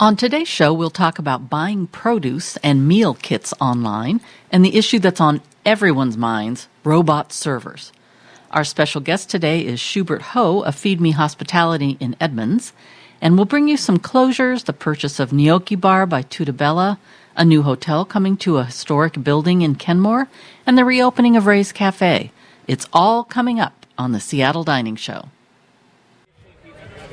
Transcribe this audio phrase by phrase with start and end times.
[0.00, 4.98] On today's show, we'll talk about buying produce and meal kits online and the issue
[4.98, 7.92] that's on everyone's minds robot servers.
[8.50, 12.72] Our special guest today is Shubert Ho of Feed Me Hospitality in Edmonds,
[13.20, 16.98] and we'll bring you some closures, the purchase of Gnocchi Bar by Tutta Bella,
[17.36, 20.28] a new hotel coming to a historic building in Kenmore,
[20.64, 22.32] and the reopening of Ray's Cafe.
[22.66, 25.28] It's all coming up on the Seattle Dining Show.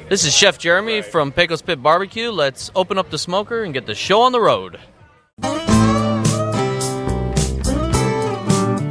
[0.10, 2.32] This is Chef Jeremy from Pecos Pit Barbecue.
[2.32, 4.80] Let's open up the smoker and get the show on the road.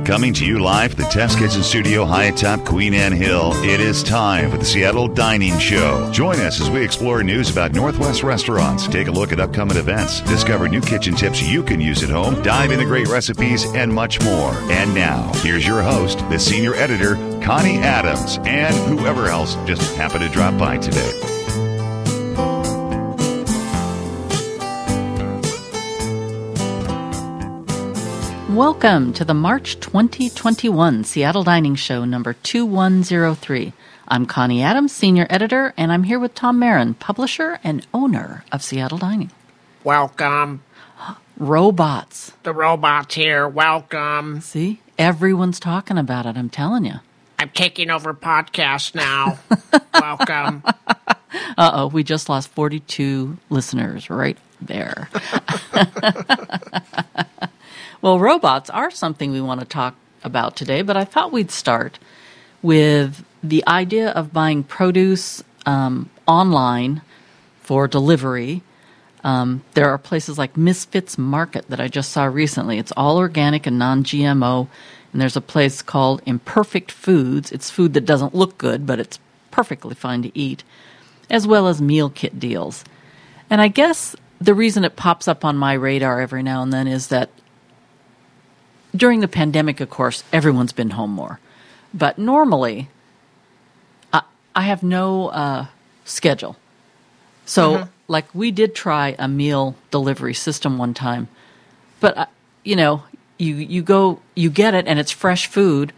[0.04, 3.80] Coming to you live from the Test Kitchen Studio high atop Queen Anne Hill, it
[3.80, 6.08] is time for the Seattle Dining Show.
[6.12, 10.20] Join us as we explore news about Northwest restaurants, take a look at upcoming events,
[10.20, 14.22] discover new kitchen tips you can use at home, dive into great recipes, and much
[14.22, 14.52] more.
[14.70, 20.24] And now, here's your host, the senior editor, Connie Adams, and whoever else just happened
[20.24, 21.12] to drop by today.
[28.52, 33.72] Welcome to the March 2021 Seattle Dining Show number 2103.
[34.08, 38.64] I'm Connie Adams, senior editor, and I'm here with Tom Marin, publisher and owner of
[38.64, 39.30] Seattle Dining.
[39.84, 40.64] Welcome.
[41.36, 42.32] Robots.
[42.42, 43.46] The robot's here.
[43.46, 44.40] Welcome.
[44.40, 44.80] See?
[44.98, 46.94] Everyone's talking about it, I'm telling you.
[47.38, 49.38] I'm taking over podcast now.
[49.94, 50.62] Welcome.
[51.58, 55.08] Uh oh, we just lost 42 listeners right there.
[58.00, 61.98] well, robots are something we want to talk about today, but I thought we'd start
[62.62, 67.02] with the idea of buying produce um, online
[67.60, 68.62] for delivery.
[69.22, 72.78] Um, there are places like Misfits Market that I just saw recently.
[72.78, 74.68] It's all organic and non GMO.
[75.16, 77.50] And there's a place called Imperfect Foods.
[77.50, 79.18] It's food that doesn't look good, but it's
[79.50, 80.62] perfectly fine to eat,
[81.30, 82.84] as well as meal kit deals.
[83.48, 86.86] And I guess the reason it pops up on my radar every now and then
[86.86, 87.30] is that
[88.94, 91.40] during the pandemic, of course, everyone's been home more.
[91.94, 92.90] But normally,
[94.12, 94.20] I,
[94.54, 95.66] I have no uh,
[96.04, 96.56] schedule.
[97.46, 101.28] So, like, we did try a meal delivery system one time,
[102.00, 102.26] but uh,
[102.64, 103.04] you know,
[103.38, 105.92] you you go, you get it, and it's fresh food,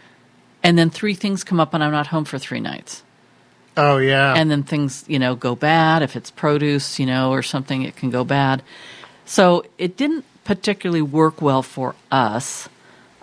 [0.62, 3.02] and then three things come up, and I'm not home for three nights.
[3.76, 4.34] Oh, yeah.
[4.34, 6.02] and then things you know go bad.
[6.02, 8.62] If it's produce you know or something it can go bad.
[9.24, 12.68] So it didn't particularly work well for us.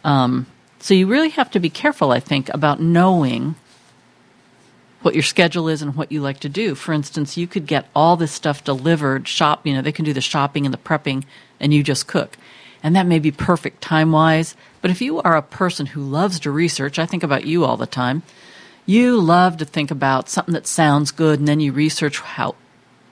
[0.04, 0.46] Um,
[0.80, 3.56] so you really have to be careful i think about knowing
[5.02, 6.74] what your schedule is and what you like to do.
[6.74, 10.14] For instance you could get all this stuff delivered shop you know they can do
[10.14, 11.24] the shopping and the prepping
[11.60, 12.38] and you just cook
[12.84, 16.40] and that may be perfect time wise but if you are a person who loves
[16.40, 18.24] to research i think about you all the time
[18.86, 22.56] you love to think about something that sounds good and then you research how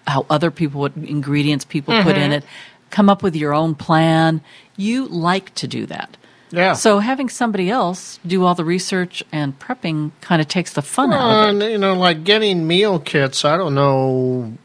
[0.05, 2.33] how other people what ingredients people put in mm-hmm.
[2.33, 2.45] it
[2.93, 4.39] come up with your own plan.
[4.77, 6.15] You like to do that.
[6.51, 6.73] Yeah.
[6.73, 11.11] so having somebody else do all the research and prepping kind of takes the fun
[11.11, 11.71] out of it.
[11.71, 14.55] you know, like getting meal kits, I don't know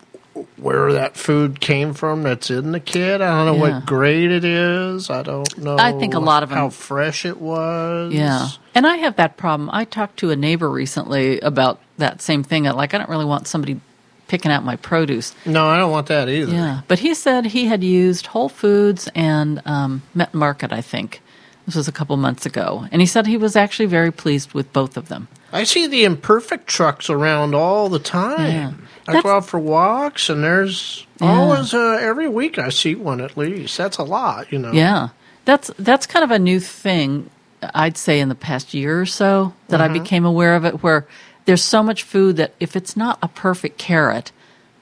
[0.61, 3.21] where that food came from that's in the kit.
[3.21, 3.77] I don't know Yeah.
[3.77, 5.11] what grade it is.
[5.11, 5.77] I don't know.
[5.79, 8.13] I think a lot of 'em- how fresh it was.
[8.13, 8.49] Yeah.
[8.75, 9.71] And I have that problem.
[9.73, 12.65] I talked to a neighbor recently about that same thing.
[12.65, 13.81] Like, I don't really want somebody
[14.29, 15.35] picking out my produce.
[15.47, 16.53] No, I don't want that either.
[16.53, 16.81] Yeah.
[16.87, 21.23] But he said he had used Whole Foods and um, Met Market, I think.
[21.67, 22.87] This was a couple months ago.
[22.93, 25.29] And he said he was actually very pleased with both of them.
[25.53, 28.51] I see the imperfect trucks around all the time.
[28.51, 28.71] Yeah.
[29.09, 31.39] I go out for walks, and there's Yeah.
[31.39, 33.77] always uh, every week I see one at least.
[33.79, 34.73] That's a lot, you know.
[34.73, 35.09] Yeah.
[35.45, 37.31] That's that's kind of a new thing
[37.75, 41.07] I'd say in the past year or so that I became aware of it where
[41.47, 44.31] there's so much food that if it's not a perfect carrot,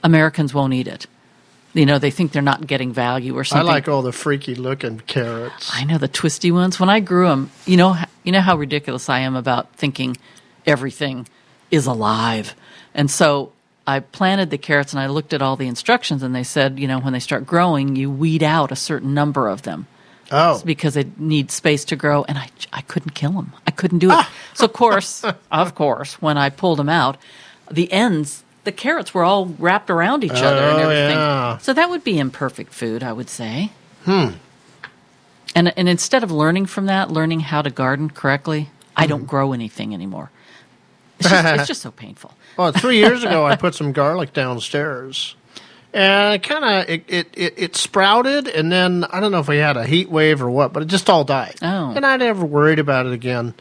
[0.03, 1.07] Americans won't eat it.
[1.73, 3.69] You know, they think they're not getting value or something.
[3.69, 5.71] I like all the freaky looking carrots.
[5.73, 6.81] I know the twisty ones.
[6.81, 10.17] When I grew them, you know, you know how ridiculous I am about thinking
[10.67, 11.29] everything
[11.71, 12.55] is alive.
[12.95, 13.53] And so
[13.87, 16.89] I planted the carrots and I looked at all the instructions and they said, you
[16.89, 19.87] know, when they start growing, you weed out a certain number of them
[20.33, 22.25] oh, because they need space to grow.
[22.25, 23.53] And I, I couldn't kill them.
[23.67, 24.27] I couldn't do it.
[24.55, 25.23] So of course,
[25.53, 27.17] of course, when I pulled them out,
[27.71, 31.19] the ends, the carrots were all wrapped around each other and Oh, everything.
[31.19, 31.59] yeah.
[31.59, 33.71] So that would be imperfect food, I would say.
[34.05, 34.31] Hmm.
[35.55, 39.11] And and instead of learning from that, learning how to garden correctly, I Hmm.
[39.11, 40.31] don't grow anything anymore.
[41.19, 42.33] It's just, it's just so painful.
[42.57, 45.35] well, three years ago I put some garlic downstairs,
[45.93, 49.49] and it kind of it, it, it it sprouted, and then I don't know if
[49.49, 51.57] we had a heat wave or what, but it just all died.
[51.63, 51.93] Oh.
[51.97, 53.55] and I never worried about it again.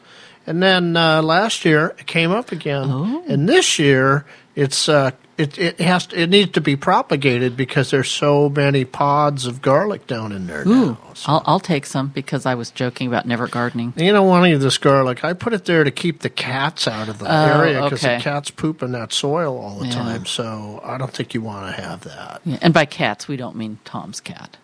[0.47, 3.23] And then uh, last year it came up again, Oh.
[3.27, 4.25] and this year
[4.55, 8.85] it's uh, it it has to, it needs to be propagated because there's so many
[8.85, 10.97] pods of garlic down in there Ooh, now.
[11.13, 13.93] So- I'll, I'll take some because I was joking about never gardening.
[13.97, 15.23] You don't want any of this garlic.
[15.23, 18.17] I put it there to keep the cats out of the Oh, area because okay.
[18.17, 19.93] the cats poop in that soil all the Yeah.
[19.93, 20.25] time.
[20.25, 22.41] So I don't think you want to have that.
[22.45, 24.57] Yeah, and by cats, we don't mean Tom's cat.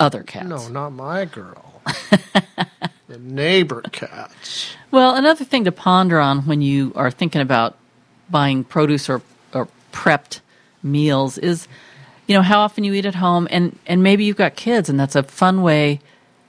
[0.00, 0.46] Other cats.
[0.48, 1.80] No, not my girl.
[3.08, 4.74] the neighbor cats.
[4.90, 7.76] Well, another thing to ponder on when you are thinking about
[8.30, 9.22] buying produce or, or
[9.92, 10.40] prepped
[10.82, 11.68] meals is,
[12.26, 14.98] you know, how often you eat at home, and and maybe you've got kids, and
[14.98, 16.00] that's a fun way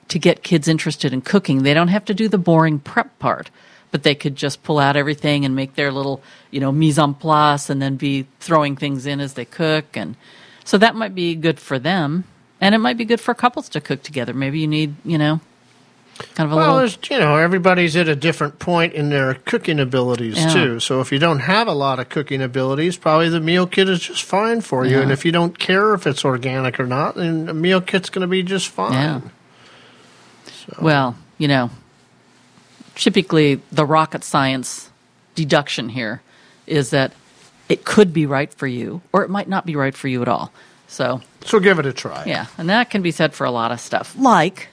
[0.08, 1.64] to get kids interested in cooking.
[1.64, 3.50] They don't have to do the boring prep part,
[3.92, 7.14] but they could just pull out everything and make their little, you know, mise en
[7.14, 10.16] place, and then be throwing things in as they cook, and
[10.64, 12.24] so that might be good for them,
[12.62, 14.34] and it might be good for couples to cook together.
[14.34, 15.42] Maybe you need, you know.
[16.36, 19.80] Kind of a Well, little you know, everybody's at a different point in their cooking
[19.80, 20.54] abilities Yeah.
[20.54, 20.80] too.
[20.80, 24.00] So if you don't have a lot of cooking abilities, probably the meal kit is
[24.00, 24.98] just fine for you.
[24.98, 25.02] Yeah.
[25.04, 28.22] And if you don't care if it's organic or not, then the meal kit's going
[28.22, 28.94] to be just fine.
[28.94, 29.22] Yeah.
[30.82, 31.70] Well, you know,
[32.96, 34.90] typically the rocket science
[35.36, 36.22] deduction here
[36.68, 37.12] is that
[37.70, 40.28] it could be right for you or it might not be right for you at
[40.28, 40.52] all.
[40.88, 42.24] So, So give it a try.
[42.26, 44.68] yeah, and that can be said for a lot of stuff, like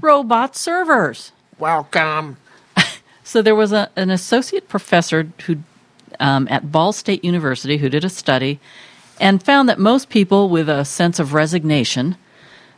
[0.00, 1.32] robot servers.
[1.58, 2.36] Welcome.
[3.22, 5.58] So there was a, an associate professor who
[6.18, 8.58] um, at Ball State University who did a study
[9.20, 12.16] and found that most people with a sense of resignation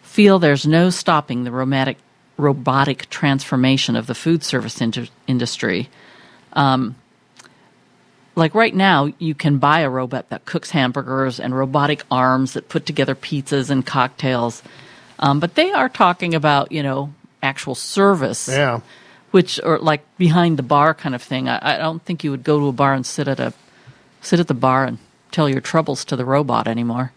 [0.03, 1.97] feel there's no stopping the romantic,
[2.37, 5.89] robotic transformation of the food service indu- industry.
[6.53, 6.97] Um,
[8.35, 12.69] like right now, you can buy a robot that cooks hamburgers and robotic arms that
[12.69, 14.63] put together pizzas and cocktails.
[15.23, 18.81] Um, but they are talking about, you know, actual service Yeah.
[19.31, 21.49] which or like behind the bar kind of thing.
[21.49, 23.55] I, I don't think you would go to a bar and sit at a
[24.21, 24.99] sit at the bar and
[25.31, 27.13] tell your troubles to the robot anymore.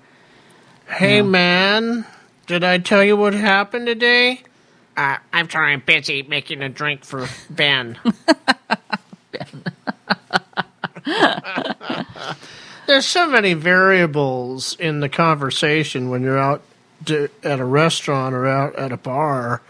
[0.87, 2.05] Hey, man.
[2.47, 4.41] Did I tell you what happened today?
[4.95, 7.97] Uh, I'm sorry, I'm busy making a drink for Ben.
[12.87, 16.61] There's so many variables in the conversation when you're out
[17.11, 19.61] at a restaurant or out at a bar.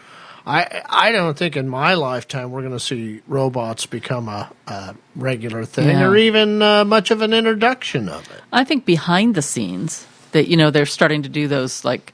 [0.45, 4.95] I I don't think in my lifetime we're going to see robots become a, a
[5.15, 6.05] regular thing Yeah.
[6.07, 8.41] or even uh, much of an introduction of it.
[8.53, 12.13] I think behind the scenes that you know they're starting to do those like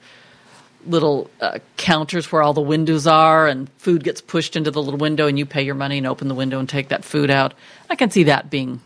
[0.87, 4.97] little uh, counters where all the windows are and food gets pushed into the little
[4.97, 7.53] window and you pay your money and open the window and take that food out.
[7.89, 8.81] I can see that being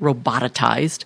[0.00, 1.04] robotized,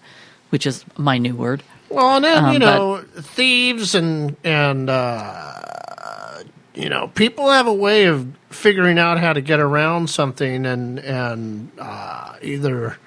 [0.50, 1.62] which is my new word.
[1.90, 6.42] Well, and then Um, you know, thieves and and uh,
[6.74, 10.98] you know, people have a way of figuring out how to get around something and
[10.98, 12.98] and uh, either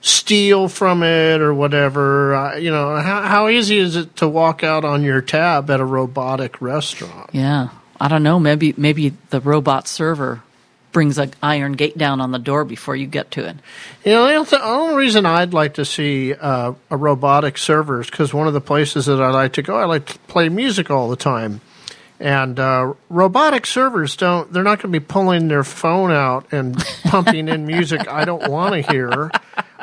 [0.00, 2.34] steal from it or whatever.
[2.34, 5.80] Uh, you know, how how easy is it to walk out on your tab at
[5.80, 7.30] a robotic restaurant?
[7.32, 7.68] Yeah,
[8.00, 8.38] I don't know.
[8.40, 10.42] Maybe maybe the robot server
[10.96, 13.54] brings an iron gate down on the door before you get to it.
[14.02, 18.32] You know, the only, reason I'd like to see uh, a robotic server is because
[18.32, 21.10] one of the places that I like to go, I like to play music all
[21.10, 21.60] the time.
[22.18, 26.82] And uh, robotic servers don't, they're not going to be pulling their phone out and
[27.04, 29.30] pumping in music I don't want to hear.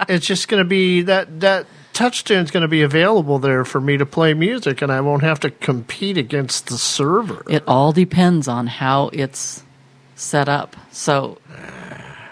[0.10, 3.98] It's just going to be that, that touchstone's going to be available there for me
[3.98, 7.44] to play music and I won't have to compete against the server.
[7.48, 9.64] It all depends on how it's
[10.24, 10.76] set up.
[10.92, 11.38] So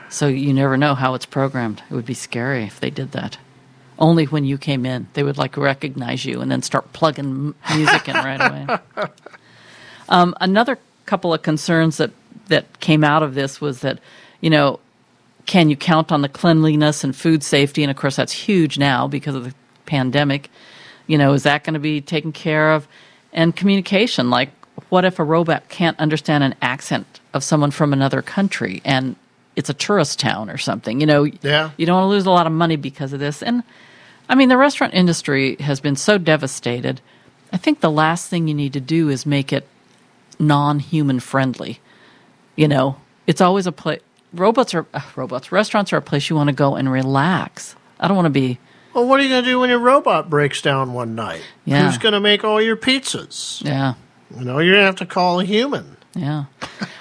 [0.10, 1.81] so you never know how it's programmed.
[1.89, 3.38] It would be scary if they did that.
[3.98, 8.10] Only when you came in, they would like recognize you and then start plugging music
[8.10, 9.07] in right away.
[10.10, 12.12] Um, another couple of concerns that
[12.48, 14.00] that came out of this was that,
[14.41, 14.81] you know,
[15.45, 17.81] can you count on the cleanliness and food safety?
[17.81, 19.55] And of course, that's huge now because of the
[19.86, 20.50] pandemic.
[21.07, 22.88] You know, is that going to be taken care of?
[23.31, 24.50] And communication, like,
[24.90, 29.16] what if a robot can't understand an accent of someone from another country and
[29.56, 31.00] it's a tourist town or something?
[31.00, 31.72] You know, Yeah.
[31.78, 33.42] you don't want to lose a lot of money because of this.
[33.44, 33.64] And
[34.30, 37.02] I mean, the restaurant industry has been so devastated.
[37.54, 39.68] I think the last thing you need to do is make it
[40.40, 41.80] non human friendly.
[42.56, 42.98] You know,
[43.28, 44.02] it's always a place.
[44.34, 45.52] Robots are uh, robots.
[45.52, 47.76] Restaurants are a place you want to go and relax.
[48.00, 48.58] I don't want to be.
[48.94, 51.42] Well, what are you going to do when your robot breaks down one night?
[51.66, 51.86] Yeah.
[51.86, 53.62] Who's going to make all your pizzas?
[53.64, 53.94] Yeah,
[54.38, 55.98] You know, you're going to have to call a human.
[56.16, 56.46] yeah.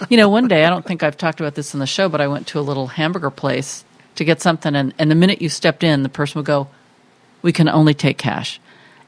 [0.08, 2.20] you know, one day I don't think I've talked about this in the show, but
[2.20, 3.84] I went to a little hamburger place
[4.16, 6.68] to get something, and, and the minute you stepped in, the person would go,
[7.42, 8.60] "We can only take cash,"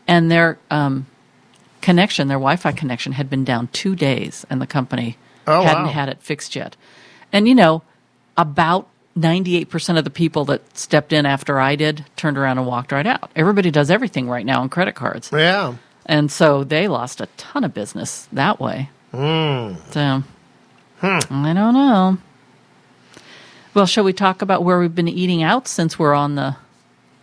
[0.08, 1.06] and their um,
[1.82, 5.90] connection, their Wi-Fi connection, had been down two days, and the company Oh, hadn't wow.
[5.90, 6.76] had it fixed yet.
[7.32, 7.82] And you know,
[8.36, 8.88] about
[9.18, 13.06] 98% of the people that stepped in after I did turned around and walked right
[13.06, 13.30] out.
[13.36, 15.30] Everybody does everything right now on credit cards.
[15.32, 15.74] Yeah.
[16.06, 18.90] And so they lost a ton of business that way.
[19.12, 19.74] Hmm.
[19.90, 20.22] So
[21.02, 22.18] I don't know.
[23.74, 26.56] Well, shall we talk about where we've been eating out since we're on the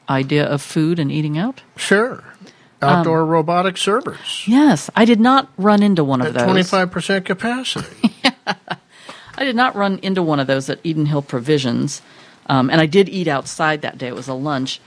[0.09, 1.62] idea of food and eating out?
[1.75, 2.24] Sure.
[2.81, 6.43] Outdoor robotic servers Yes, I did not run into one of those.
[6.43, 8.15] twenty five percent capacity.
[9.38, 12.01] I did not run into one of those at Eden Hill Provisions,
[12.48, 14.07] um, and I did eat outside that day.
[14.07, 14.79] It was a lunch,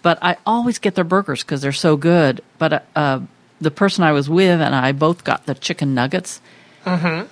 [0.00, 2.40] but I always get their burgers because they're so good.
[2.58, 3.20] But uh,
[3.60, 6.40] the person I was with and I both got the chicken nuggets,
[6.84, 7.26] mm-hmm.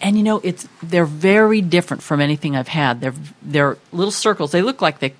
[0.00, 3.00] and you know it's they're very different from anything I've had.
[3.00, 4.52] They're they're little circles.
[4.52, 5.14] They look like they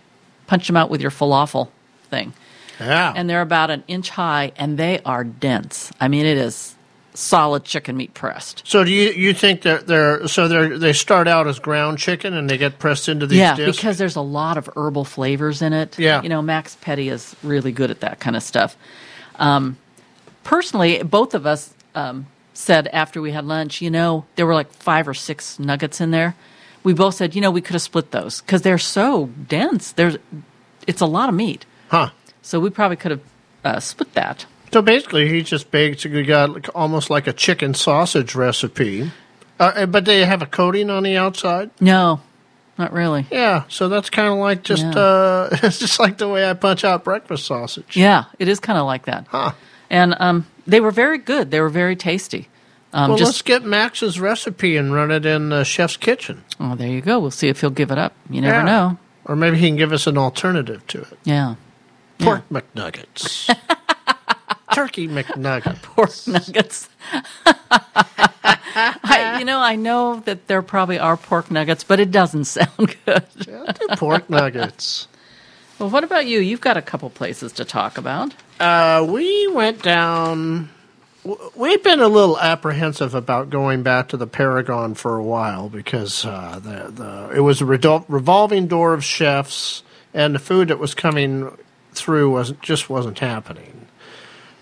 [0.47, 1.69] punch them out with your falafel
[2.11, 2.33] thing,
[2.79, 3.13] yeah.
[3.15, 5.93] and they're about an inch high, and they are dense.
[6.01, 6.75] I mean, it is
[7.15, 8.63] solid chicken meat pressed.
[8.67, 12.35] so do you you think that they're so they they start out as ground chicken
[12.35, 13.77] and they get pressed into these yeah, discs?
[13.77, 15.99] because there's a lot of herbal flavors in it.
[15.99, 16.23] Yeah.
[16.23, 18.77] you know, Max Petty is really good at that kind of stuff.
[19.37, 19.77] Um,
[20.45, 24.71] personally, both of us um, said after we had lunch, you know, there were like
[24.73, 26.35] five or six nuggets in there.
[26.83, 29.93] We both said, you know, we could have split those because they're so dense.
[29.93, 30.17] There's,
[30.87, 32.11] it's a lot of meat, huh.
[32.43, 33.21] so we probably could have
[33.65, 34.47] uh, split that.
[34.73, 39.11] So basically, he just basically got like, almost like a chicken sausage recipe,
[39.59, 41.71] uh, but they have a coating on the outside.
[41.81, 42.21] No,
[42.79, 43.27] not really.
[43.31, 44.99] Yeah, so that's kind of like just Yeah.
[44.99, 47.95] uh, it's just like the way I punch out breakfast sausage.
[47.95, 49.27] Yeah, it is kind of like that.
[49.29, 49.53] Huh.
[49.91, 51.51] And um, they were very good.
[51.51, 52.49] They were very tasty.
[52.93, 56.45] Um, Well, just let's get Max's recipe and run it in the chef's kitchen.
[56.59, 57.19] Oh, there you go.
[57.19, 58.13] We'll see if he'll give it up.
[58.29, 58.65] You never Yeah.
[58.65, 58.99] know.
[59.25, 61.19] Or maybe he can give us an alternative to it.
[61.25, 61.55] Yeah.
[62.19, 63.47] Pork McNuggets.
[64.75, 65.83] Turkey McNuggets.
[65.83, 66.89] Pork nuggets.
[68.73, 72.97] I, you know, I know that there probably are pork nuggets, but it doesn't sound
[73.05, 73.25] good.
[73.47, 75.09] Yeah, pork nuggets.
[75.81, 76.41] Well, what about you?
[76.41, 78.35] You've got a couple places to talk about.
[78.61, 80.69] Uh, we went down.
[81.57, 86.27] We've been a little apprehensive about going back to the Paragon for a while because
[86.27, 89.83] uh, the, the it was a revolving door of chefs,
[90.13, 91.57] and the food that was coming
[91.93, 93.87] through wasn't just wasn't happening.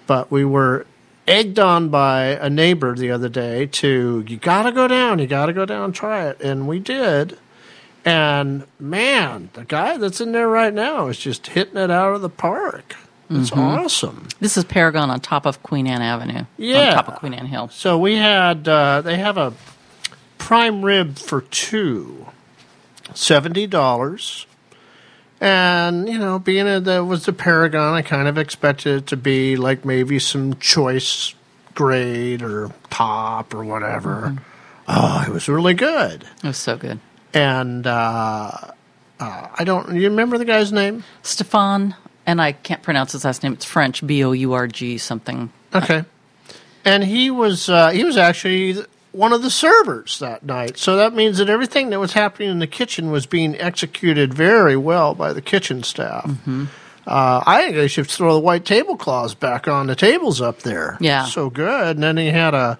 [0.06, 0.86] But we were
[1.26, 5.26] egged on by a neighbor the other day to you got to go down, you
[5.26, 7.36] got to go down and try it, and we did.
[8.08, 12.22] And man, the guy that's in there right now is just hitting it out of
[12.22, 12.96] the park.
[13.28, 13.60] It's mm-hmm.
[13.60, 14.28] awesome.
[14.40, 16.46] This is Paragon on top of Queen Anne Avenue.
[16.56, 16.88] Yeah.
[16.88, 17.68] On top of Queen Anne Hill.
[17.68, 19.52] So we had uh, they have a
[20.38, 22.28] prime rib for two,
[23.12, 24.46] seventy dollars.
[25.38, 29.56] And you know, being that was the Paragon, I kind of expected it to be
[29.56, 31.34] like maybe some choice
[31.74, 34.38] grade or top or whatever.
[34.88, 36.22] Oh, it was really good.
[36.42, 37.00] It was so good.
[37.34, 38.50] And uh,
[39.20, 39.94] uh, I don't.
[39.94, 41.04] You remember the guy's name?
[41.22, 41.94] Stefan,
[42.26, 43.52] and I can't pronounce his last name.
[43.52, 45.52] It's French, B O U R G something.
[45.74, 46.04] Okay.
[46.84, 48.76] And he was uh, he was actually
[49.12, 50.78] one of the servers that night.
[50.78, 54.76] So that means that everything that was happening in the kitchen was being executed very
[54.76, 56.24] well by the kitchen staff.
[56.24, 56.66] Mm-hmm.
[57.06, 60.98] Uh, I think they should throw the white tablecloths back on the tables up there.
[61.00, 61.24] Yeah.
[61.24, 61.96] so good.
[61.96, 62.78] And then he had a.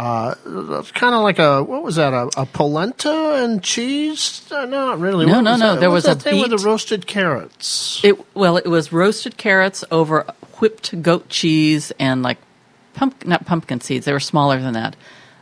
[0.00, 4.42] Uh, kind of like a what was that a, a polenta and cheese?
[4.50, 5.26] Uh, not really.
[5.26, 5.80] No, What no, no, that?
[5.80, 8.00] there What was that a thing with the roasted carrots.
[8.02, 10.24] It well, it was roasted carrots over
[10.58, 12.38] whipped goat cheese and like
[12.94, 14.06] pump not pumpkin seeds.
[14.06, 14.96] They were smaller than that.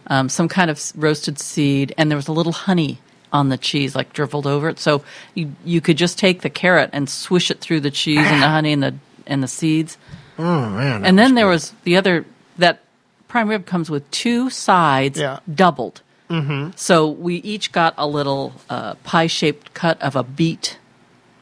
[0.09, 2.99] Um, some kind of roasted seed, and there was a little honey
[3.33, 4.81] on the cheese, like dribbled over it.
[4.81, 8.43] So you you could just take the carrot and swish it through the cheese and
[8.43, 8.95] the honey and the
[9.27, 9.99] and the seeds.
[10.37, 11.05] oh man!
[11.05, 11.51] And then was there good.
[11.51, 12.25] was the other
[12.57, 12.81] that
[13.29, 15.39] prime rib comes with two sides Yeah.
[15.53, 16.03] doubled.
[16.31, 16.71] Mm-hmm.
[16.77, 20.79] So we each got a little uh, pie shaped cut of a beet,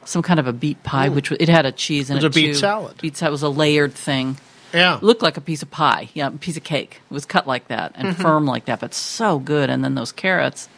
[0.04, 2.26] some kind of a beet pie, which it had a cheese in It it.
[2.28, 2.54] was a beet too.
[2.54, 2.96] salad.
[3.02, 4.38] Beet salad was a layered thing.
[4.72, 4.98] yeah.
[5.02, 7.00] Looked like a piece of pie, yeah, a piece of cake.
[7.10, 8.22] It was cut like that and Mm-hmm.
[8.22, 9.70] firm like that, but so good.
[9.70, 10.68] And then those carrots,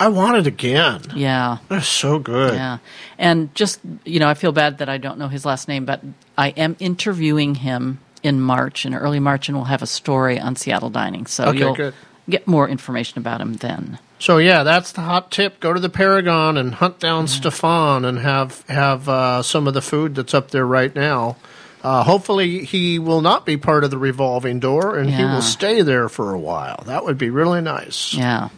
[0.00, 1.00] I want it again.
[1.14, 1.58] yeah.
[1.68, 2.54] They're so good.
[2.54, 2.78] Yeah.
[3.18, 6.02] And just, you know, I feel bad that I don't know his last name, but
[6.36, 10.56] I am interviewing him in March, in early March, and we'll have a story on
[10.56, 11.26] Seattle dining.
[11.26, 11.94] So Okay, you'll good.
[12.28, 13.98] get more information about him then.
[14.18, 15.58] So yeah, that's the hot tip.
[15.60, 19.82] Go to the Paragon and hunt down Stefan and have have uh, some of the
[19.82, 21.36] food that's up there right now.
[21.82, 25.82] Uh, hopefully, he will not be part of the revolving door, and he will stay
[25.82, 26.84] there for a while.
[26.86, 28.14] That would be really nice.
[28.14, 28.50] Yeah.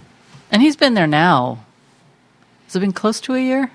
[0.50, 1.64] And he's been there now.
[2.66, 3.71] Has it been close to a year?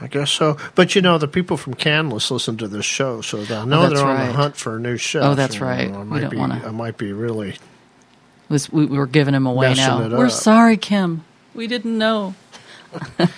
[0.00, 0.56] I guess so.
[0.74, 3.88] But you know, the people from Canlis listen to this show, so they'll know Oh,
[3.90, 5.20] they're on the hunt for a new show.
[5.20, 5.90] Oh, that's You know, right.
[5.90, 6.36] I We might don't be.
[6.38, 7.56] wanna- I might be really.
[8.48, 10.08] Was, we, we were giving him away now.
[10.08, 10.32] We're up.
[10.32, 11.24] sorry, Kim.
[11.54, 12.34] We didn't know.
[13.18, 13.28] Did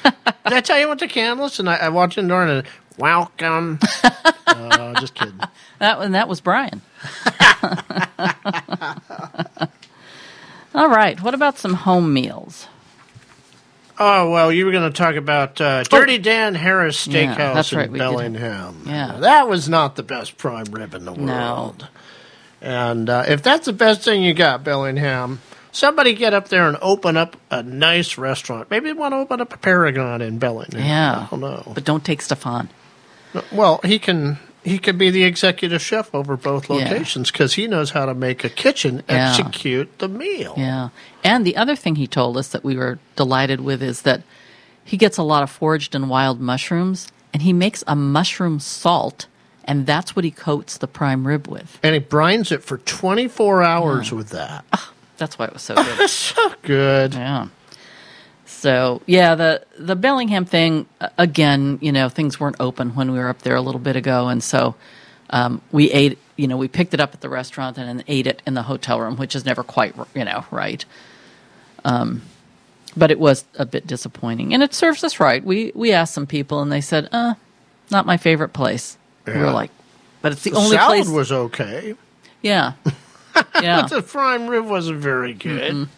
[0.44, 2.66] I tell you I went to Canlis and I, I walked in the door and
[2.96, 3.78] welcome.
[4.46, 5.38] uh, just kidding.
[5.80, 6.80] That and that was Brian.
[10.74, 11.20] All right.
[11.20, 12.66] What about some home meals?
[14.04, 17.72] Oh well, you were going to talk about uh, Dirty Dan Harris Yeah, Steakhouse that's
[17.72, 17.96] right, in.
[17.98, 18.82] Bellingham.
[18.86, 19.18] Yeah.
[19.20, 21.32] that was not the best prime rib in the No.
[21.56, 21.88] world.
[22.60, 25.40] And uh, if that's the best thing you got, Bellingham,
[25.70, 28.70] somebody get up there and open up a nice restaurant.
[28.70, 30.80] Maybe they want to open up a Paragon in Bellingham.
[30.80, 31.26] Yeah.
[31.26, 31.70] I don't know.
[31.74, 32.70] But don't take Stefan.
[33.52, 37.90] Well, he can he could be the executive chef over both locations because he knows
[37.90, 39.30] how to make a kitchen Yeah.
[39.30, 40.54] execute the meal.
[40.56, 40.90] Yeah.
[41.24, 44.22] And the other thing he told us that we were delighted with is that
[44.84, 49.26] he gets a lot of foraged and wild mushrooms and he makes a mushroom salt
[49.64, 51.78] and that's what he coats the prime rib with.
[51.82, 54.64] And he brines it for 24 hours with that.
[54.72, 56.10] Ah, that's why it was so good.
[56.10, 57.14] so good.
[57.14, 57.46] yeah.
[58.52, 60.86] So, yeah, the the Bellingham thing
[61.18, 64.28] again, you know, things weren't open when we were up there a little bit ago
[64.28, 64.76] and so
[65.30, 68.26] um, we ate, you know, we picked it up at the restaurant and then ate
[68.26, 70.84] it in the hotel room, which is never quite, you know, right.
[71.84, 72.22] Um,
[72.96, 75.42] but it was a bit disappointing, and it serves us right.
[75.42, 77.34] We we asked some people, and they said, "Uh,
[77.90, 79.38] not my favorite place." We Yeah.
[79.40, 79.70] were like,
[80.20, 81.94] "But it's the, The only salad place." was okay.
[82.42, 82.74] yeah,
[83.62, 83.86] yeah.
[83.86, 85.88] The prime rib wasn't very good.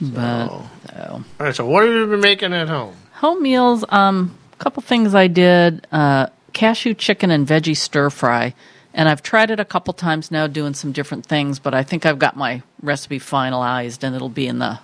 [0.00, 0.70] But Oh.
[0.90, 1.24] so.
[1.40, 2.94] All right, so what have you been making at home?
[3.12, 3.84] home meals.
[3.88, 8.54] Um, a couple things I did: uh, cashew chicken and veggie stir fry.
[8.94, 11.58] And I've tried it a couple times now, doing some different things.
[11.60, 14.80] But I think I've got my recipe finalized, and it'll be in the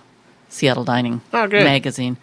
[0.47, 2.17] Seattle Dining Oh, magazine.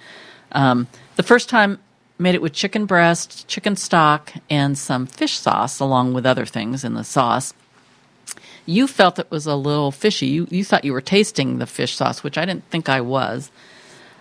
[0.53, 1.81] Um, the first time,
[2.19, 6.85] made it with chicken breast, chicken stock, and some fish sauce, along with other things
[6.85, 7.53] in the sauce.
[8.66, 10.26] You felt it was a little fishy.
[10.26, 13.50] You you thought you were tasting the fish sauce, which I didn't think I was.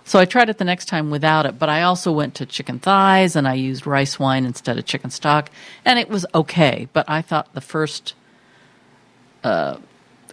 [0.03, 2.79] So I tried it the next time without it, but I also went to chicken
[2.79, 5.51] thighs and I used rice wine instead of chicken stock,
[5.85, 6.87] and it was okay.
[6.91, 8.15] But I thought the first
[9.43, 9.77] uh,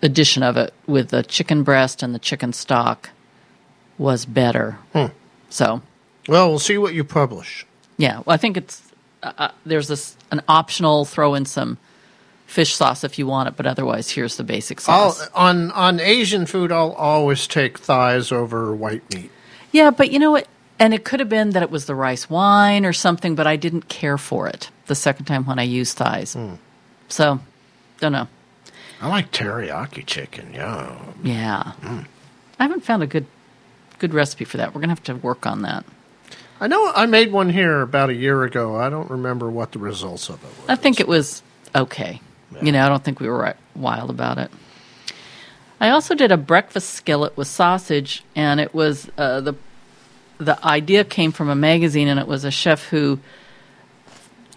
[0.03, 3.11] edition of it with the chicken breast and the chicken stock
[3.99, 4.79] was better.
[5.51, 5.83] So
[6.29, 7.67] Well, we'll see what you publish.
[7.99, 8.83] yeah, well, I think it's
[9.23, 11.77] uh, uh, there's this an optional throw in some
[12.49, 15.29] fish sauce if you want it, but otherwise here's the basic I'll, sauce.
[15.35, 19.31] on on Asian food, I'll always take thighs over white meat.
[19.71, 20.49] Yeah, but you know what?
[20.81, 23.57] And it could have been that it was the rice wine or something, but I
[23.57, 26.35] didn't care for it the second time when I used thighs.
[26.35, 26.55] Hmm.
[27.09, 27.41] So,
[28.01, 28.29] don't know.
[29.01, 30.55] I like teriyaki chicken.
[30.55, 32.01] Yeah, Yeah, hmm.
[32.59, 33.27] I haven't found a good
[33.99, 34.75] good recipe for that.
[34.75, 35.85] We're gonna have to work on that.
[36.61, 38.77] I know I made one here about a year ago.
[38.77, 40.73] I don't remember what the results of it were.
[40.73, 41.43] I think it was
[41.75, 42.21] okay.
[42.63, 44.51] You know, I don't think we were wild about it.
[45.81, 49.55] I also did a breakfast skillet with sausage, and it was uh, the
[50.39, 53.19] the idea came from a magazine, and it was a chef who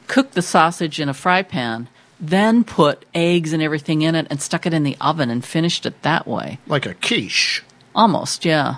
[0.07, 1.87] cooked the sausage in a fry pan,
[2.19, 5.85] then put eggs and everything in it, and stuck it in the oven and finished
[5.85, 6.59] it that way.
[6.67, 7.63] like a quiche.
[7.93, 8.77] Almost, yeah.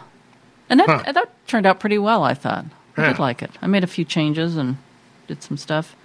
[0.70, 1.12] And that Huh.
[1.12, 2.66] that turned out pretty well, I thought.
[2.98, 3.52] I did like it.
[3.62, 4.78] I made a few changes and
[5.28, 5.96] did some stuff.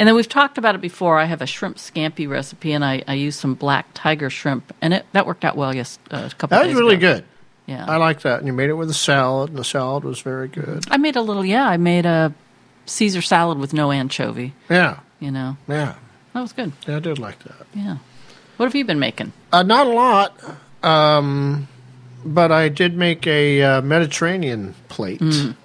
[0.00, 1.18] And then we've talked about it before.
[1.18, 4.94] I have a shrimp scampi recipe, and I, I used some black tiger shrimp, and
[4.94, 5.76] it that worked out well.
[5.76, 6.56] Yes, uh, a couple.
[6.56, 7.16] That was really ago.
[7.16, 7.24] good.
[7.66, 8.38] Yeah, I like that.
[8.38, 10.86] And you made it with a salad, and the salad was very good.
[10.90, 11.44] I made a little.
[11.44, 12.32] Yeah, I made a
[12.86, 14.54] Caesar salad with no anchovy.
[14.70, 15.96] Yeah, You know, yeah,
[16.32, 16.72] that was good.
[16.88, 17.66] yeah I did like that.
[17.74, 17.98] Yeah.
[18.56, 19.34] What have you been making?
[19.52, 20.34] Uh, not a lot,
[20.82, 21.68] um,
[22.24, 25.20] but I did make a uh, Mediterranean plate.
[25.20, 25.56] Mm.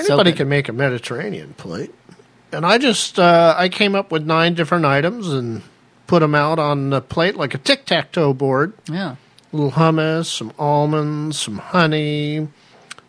[0.00, 0.36] Anybody good.
[0.38, 1.92] can make a Mediterranean plate,
[2.52, 5.62] and I just uh, I came up with nine different items and
[6.06, 8.72] put them out on the plate like a tic tac toe board.
[8.90, 9.16] Yeah.
[9.52, 12.48] A little hummus, some almonds, some honey,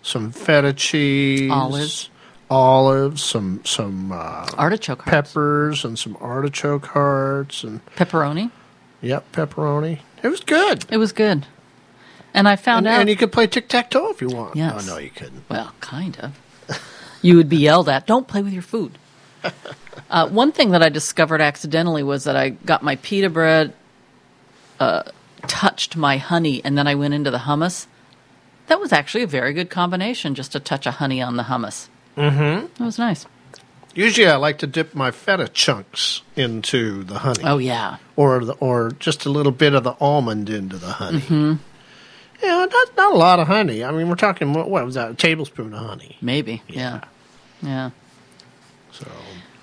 [0.01, 2.09] some feta cheese, Olives.
[2.49, 5.31] olives, some some uh, Artichoke hearts.
[5.31, 8.51] peppers, and some artichoke hearts, and Pepperoni.
[9.01, 9.99] yep, pepperoni.
[10.23, 10.85] It was good.
[10.89, 11.45] It was good.
[12.33, 12.99] And I found And, out.
[13.01, 14.55] and you could play tic tac toe if you want.
[14.55, 14.87] Yes.
[14.87, 15.43] Oh no, you couldn't.
[15.49, 16.79] Well, kind of.
[17.21, 18.05] you would be yelled at.
[18.07, 18.97] Don't play with your food.
[20.09, 23.75] Uh, one thing that I discovered accidentally was that I got my pita bread,
[24.79, 25.03] uh,
[25.45, 27.85] touched my honey, and then I went into the hummus.
[28.67, 31.89] That was actually a very good combination, just a touch of honey on the hummus.
[32.17, 32.65] Mm-hmm.
[32.77, 33.27] That was nice.
[33.93, 38.53] Usually, I like to dip my feta chunks into the honey, Oh yeah, or the,
[38.53, 41.19] or just a little bit of the almond into the honey.
[41.19, 41.53] Mm-hmm.
[42.41, 43.83] Yeah, not not a lot of honey.
[43.83, 45.11] I mean, we're talking what, what was that?
[45.11, 46.17] A tablespoon of honey.
[46.21, 46.63] maybe.
[46.67, 47.01] Yeah,
[47.61, 47.89] yeah.
[47.89, 47.93] So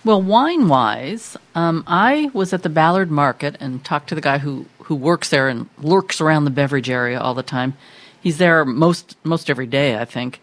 [0.06, 4.38] Well, wine wise, um, I was at the Ballard Market and talked to the guy
[4.38, 7.74] who, who works there and lurks around the beverage area all the time.
[8.20, 10.40] He's there most most every day, I think.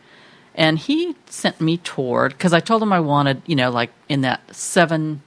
[0.54, 4.20] and he sent me toward because I told him I wanted, you know, like in
[4.22, 5.22] that seven,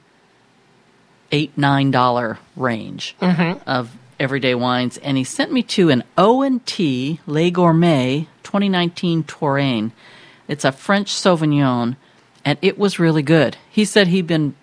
[1.33, 3.17] eight, nine dollar range
[3.67, 9.25] of everyday wines, and he sent me to an O and T Le Gourmet 2019
[9.25, 9.93] Touraine.
[10.47, 11.97] It's a French Sauvignon,
[12.47, 13.57] and it was really good.
[13.69, 14.55] He said he'd been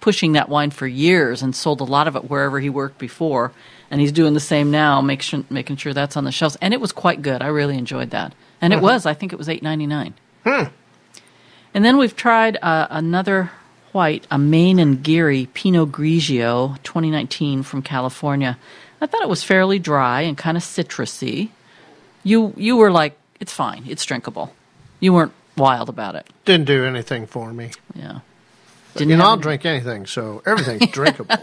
[0.00, 3.52] pushing that wine for years and sold a lot of it wherever he worked before,
[3.90, 6.56] and he's doing the same now, make sure, making sure that's on the shelves.
[6.62, 7.42] And it was quite good.
[7.42, 9.04] I really enjoyed that, and it was.
[9.04, 10.14] I think it was eight ninety nine.
[10.44, 10.64] Hmm.
[11.74, 13.50] And then we've tried uh, another
[13.92, 18.56] white, a Maine and Geary Pinot Grigio 2019 from California.
[18.98, 21.50] I thought it was fairly dry and kind of citrusy.
[22.22, 24.54] You you were like, it's fine, it's drinkable.
[25.00, 26.28] You weren't wild about it.
[26.44, 27.70] Didn't do anything for me.
[27.94, 28.20] Yeah.
[28.96, 31.36] you know, I'll drink anything, so everything's drinkable.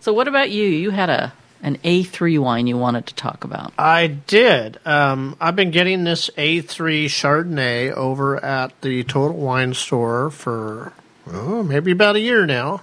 [0.00, 0.64] So what about you?
[0.64, 1.32] You had a
[1.62, 3.74] an A3 wine you wanted to talk about.
[3.78, 4.78] I did.
[4.86, 10.94] Um, I've been getting this A3 Chardonnay over at the Total Wine Store for
[11.30, 12.80] oh, maybe about a year now.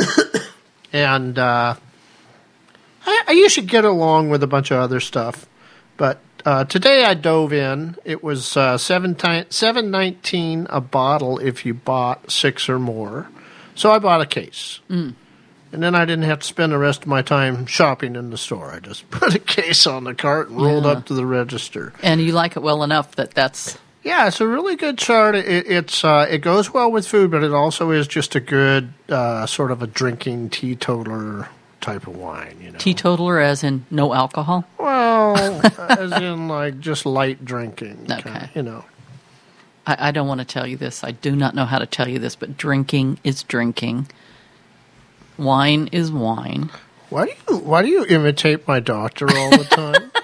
[0.92, 1.76] and uh,
[3.06, 5.46] I, I usually get along with a bunch of other stuff.
[5.96, 7.96] But uh, today I dove in.
[8.04, 9.16] It was uh, seven
[9.50, 13.28] seven nineteen a bottle if you bought six or more.
[13.74, 14.80] So I bought a case.
[14.88, 18.36] And then I didn't have to spend the rest of my time shopping in the
[18.36, 18.70] store.
[18.72, 20.90] I just put a case on the cart and rolled Yeah.
[20.92, 21.94] up to the register.
[22.02, 25.34] And you like it well enough that that's Yeah, it's a really good chart.
[25.34, 28.92] It, it's uh, it goes well with food, but it also is just a good
[29.08, 31.48] uh, sort of a drinking teetotaler
[31.82, 32.56] type of wine.
[32.60, 34.64] You know, teetotaler, as in no alcohol.
[34.78, 38.06] well, uh, as in like just light drinking.
[38.10, 38.22] Okay.
[38.22, 38.84] kinda, you know.
[39.86, 41.04] I, I don't want to tell you this.
[41.04, 44.08] I do not know how to tell you this, but drinking is drinking.
[45.36, 46.70] Wine is wine.
[47.10, 50.10] Why do you why do you imitate my doctor all the time?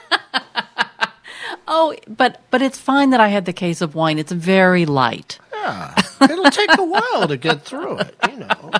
[1.70, 4.18] Oh, but but it's fine that I had the case of wine.
[4.18, 5.38] It's very light.
[5.52, 8.70] Yeah, it'll take a while to get through it, you know.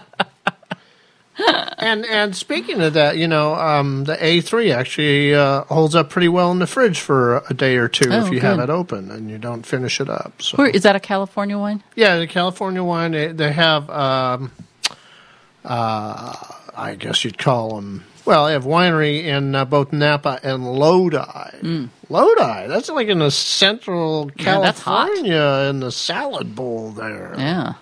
[1.80, 6.10] And and speaking of that, you know, um, the A three actually uh, holds up
[6.10, 8.68] pretty well in the fridge for a day or two Oh, if you have it
[8.68, 10.42] open and you don't finish it up.
[10.42, 11.84] So Where is that a California wine?
[11.94, 13.88] yeah, the California wine they, they have.
[13.90, 14.50] Um,
[15.64, 16.34] uh,
[16.76, 18.04] I guess you'd call them.
[18.24, 21.88] Well, they have winery in uh, both Napa and Lodi.
[22.08, 24.30] Lodi, that's like in the central Hmm.
[24.38, 24.44] Yeah.
[24.44, 27.34] California in the salad bowl there.
[27.38, 27.74] Yeah.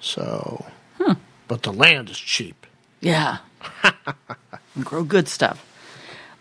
[0.00, 0.64] So,
[1.48, 2.66] but the land is cheap.
[3.00, 3.38] Yeah.
[4.80, 5.64] Grow good stuff.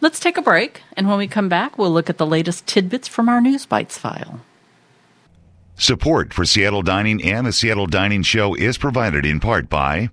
[0.02, 3.08] Let's take a break, and when we come back, we'll look at the latest tidbits
[3.08, 4.41] from our News Bites file.
[5.78, 10.10] Support for Seattle Dining and the Seattle Dining Show is provided in part by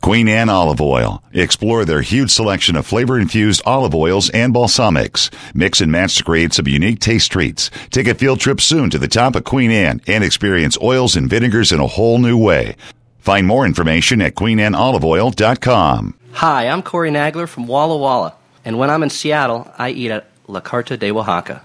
[0.00, 1.22] Queen Anne Olive Oil.
[1.32, 5.32] Explore their huge selection of flavor infused olive oils and balsamics.
[5.54, 7.70] Mix and match to create some unique taste treats.
[7.90, 11.28] Take a field trip soon to the top of Queen Anne and experience oils and
[11.28, 12.76] vinegars in a whole new way.
[13.26, 16.14] Find more information at queenanneoliveoil.com.
[16.34, 20.30] Hi, I'm Corey Nagler from Walla Walla, and when I'm in Seattle, I eat at
[20.46, 21.62] La Carta de Oaxaca.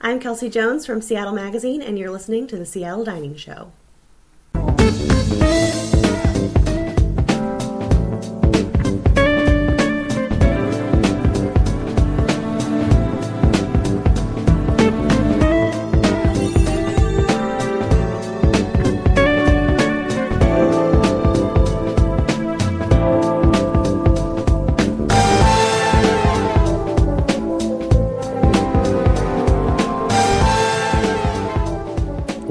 [0.00, 3.72] I'm Kelsey Jones from Seattle Magazine, and you're listening to the Seattle Dining Show.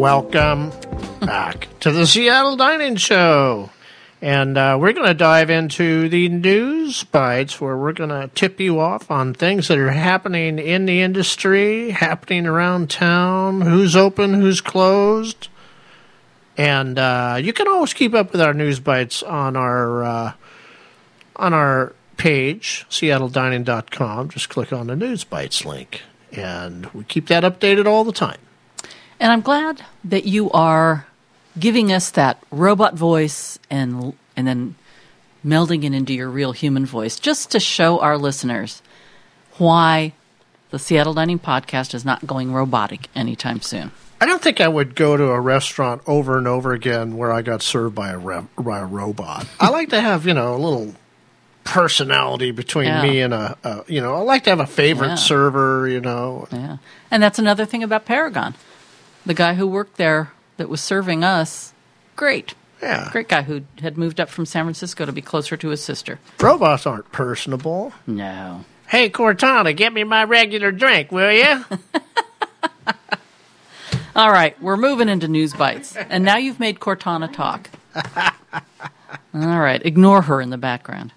[0.02, 0.72] Welcome
[1.20, 3.70] back to the Seattle Dining Show.
[4.20, 8.60] And uh, we're going to dive into the news bites where we're going to tip
[8.60, 14.34] you off on things that are happening in the industry, happening around town, who's open,
[14.34, 15.50] who's closed.
[16.58, 20.34] And uh, you can always keep up with our news bites on our uh,
[21.36, 24.30] on our page, seattledining.com.
[24.30, 26.02] Just click on the news bites link.
[26.32, 28.40] And we keep that updated all the time.
[29.22, 31.06] And I'm glad that you are
[31.60, 34.76] giving us that robot voice and and then
[35.46, 38.82] melding it into your real human voice just to show our listeners
[39.58, 40.14] why
[40.72, 43.92] the Seattle Dining podcast is not going robotic anytime soon.
[44.20, 47.42] I don't think I would go to a restaurant over and over again where I
[47.44, 49.46] got served by a, re- by a robot.
[49.60, 50.94] I like to have, you know, a little
[51.64, 53.02] personality between Yeah.
[53.04, 55.16] me and a, a, you know, I like to have a favorite Yeah.
[55.16, 56.48] server, you know.
[56.52, 56.78] Yeah.
[57.12, 58.56] And that's another thing about Paragon.
[59.26, 61.74] The guy who worked there that was serving us,
[62.16, 62.54] great.
[62.82, 63.10] Yeah.
[63.12, 66.20] Great guy who had moved up from San Francisco to be closer to his sister.
[66.40, 67.94] Robots aren't personable.
[68.08, 68.66] No.
[68.88, 71.64] Hey, Cortana, get me my regular drink, will you?
[74.16, 77.70] All right, we're moving into news bites, and now you've made Cortana talk.
[79.34, 81.14] All right, ignore her in the background.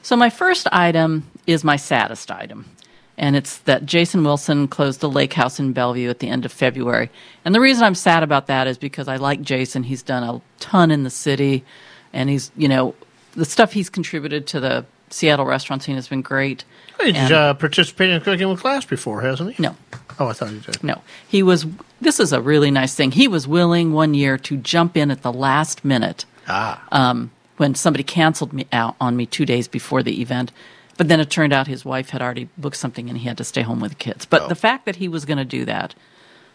[0.00, 2.71] So my first item is my saddest item,
[3.18, 6.52] and it's that Jason Wilson closed the lake house in Bellevue at the end of
[6.52, 7.10] February.
[7.44, 9.82] And the reason I'm sad about that is because I like Jason.
[9.84, 11.64] He's done a ton in the city,
[12.12, 12.94] and he's you know
[13.34, 16.64] the stuff he's contributed to the Seattle restaurant scene has been great.
[17.02, 19.62] He's And- uh, participated in cooking with class before, hasn't he?
[19.62, 19.76] no,
[20.18, 20.82] Oh, I thought he did.
[20.82, 21.02] no.
[21.28, 21.66] He was,
[22.00, 23.10] this is a really nice thing.
[23.12, 26.82] He was willing one year to jump in at the last minute Ah.
[26.92, 30.50] um, when somebody canceled me out on me two days before the event.
[30.98, 33.44] But then it turned out his wife had already booked something and he had to
[33.44, 34.26] stay home with the kids.
[34.26, 34.48] But Oh.
[34.48, 35.94] the fact that he was going to do that,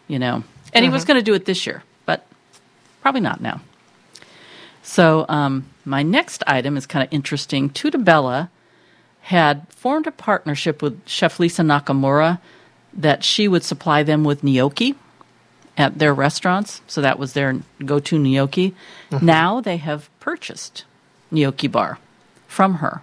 [0.07, 1.07] you know, and he was Mm-hmm.
[1.07, 2.25] going to do it this year, but
[3.01, 3.61] probably not now.
[4.83, 7.69] So um, my next item is kind of interesting.
[7.69, 8.49] Tutta Bella
[9.21, 12.39] had formed a partnership with Chef Lisa Nakamura
[12.93, 14.95] that she would supply them with gnocchi
[15.77, 16.81] at their restaurants.
[16.87, 18.73] So that was their go to gnocchi.
[19.21, 20.85] Now they have purchased
[21.31, 21.99] gnocchi bar
[22.47, 23.01] from her.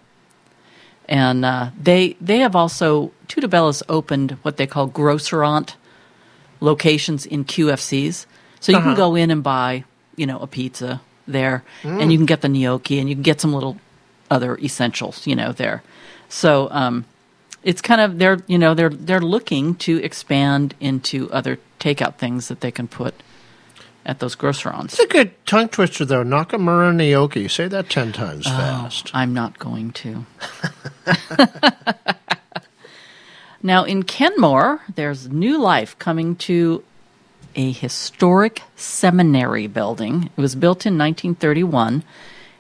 [1.09, 5.77] And uh, they they have also Tutta Bella's opened what they call grocerant
[6.61, 8.27] locations in QFCs.
[8.61, 9.85] So you can go in and buy,
[10.17, 13.41] you know, a pizza there, and you can get the gnocchi, and you can get
[13.41, 13.77] some little
[14.31, 15.83] other essentials, you know, there.
[16.31, 17.05] So um,
[17.63, 22.49] it's kind of they're you know they're they're looking to expand into other takeout things
[22.49, 23.15] that they can put
[24.07, 24.85] at those grocerants.
[24.85, 26.25] It's a good tongue twister, though.
[26.25, 27.49] Nakamura Gnocchi.
[27.49, 29.11] Say that ten times oh, fast.
[29.15, 30.27] I'm not going to.
[33.63, 36.85] now, in Kenmore, there's new life coming to
[37.57, 40.31] a historic seminary building.
[40.37, 42.03] It was built in 1931,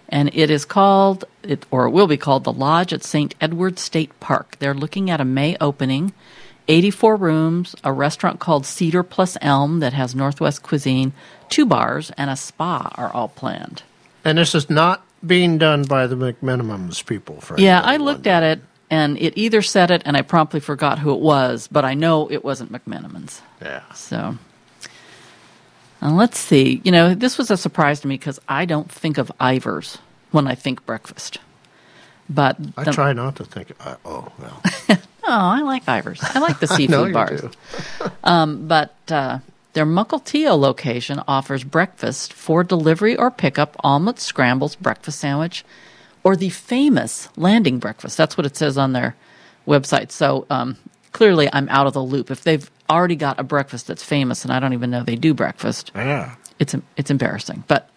[0.09, 3.35] and it is called, it, or it will be called, the Lodge at St.
[3.41, 4.57] Edward State Park.
[4.59, 6.13] They're looking at a May opening.
[6.69, 11.13] 84 rooms, a restaurant called Cedar Plus Elm that has Northwest cuisine,
[11.49, 13.83] two bars, and a spa are all planned.
[14.25, 17.41] And this is not being done by the McMenamins people.
[17.41, 20.99] For Yeah, I looked at it and it either said it and I promptly forgot
[20.99, 23.41] who it was, but I know it wasn't McMenamins.
[23.61, 23.83] Yeah.
[23.93, 24.37] So
[26.03, 26.81] uh, let's see.
[26.85, 29.99] You know, this was a surprise to me because I don't think of Ivar's
[30.31, 31.39] when I think breakfast.
[32.29, 33.73] But I the- try not to think.
[33.81, 34.63] Uh, oh well.
[35.27, 36.21] oh, I like Ivar's.
[36.23, 37.41] I like the seafood no, you bars.
[37.41, 37.51] do.
[38.23, 39.39] But uh,
[39.73, 45.65] their Mukilteo location offers breakfast for delivery or pickup, omelet scrambles, breakfast sandwich,
[46.23, 48.17] or the famous landing breakfast.
[48.17, 49.15] That's what it says on their
[49.67, 50.11] website.
[50.13, 50.77] So um,
[51.13, 52.31] clearly, I'm out of the loop.
[52.31, 55.35] If they've already got a breakfast that's famous and I don't even know they do
[55.35, 56.35] breakfast, Yeah.
[56.59, 57.65] it's it's embarrassing.
[57.67, 57.91] But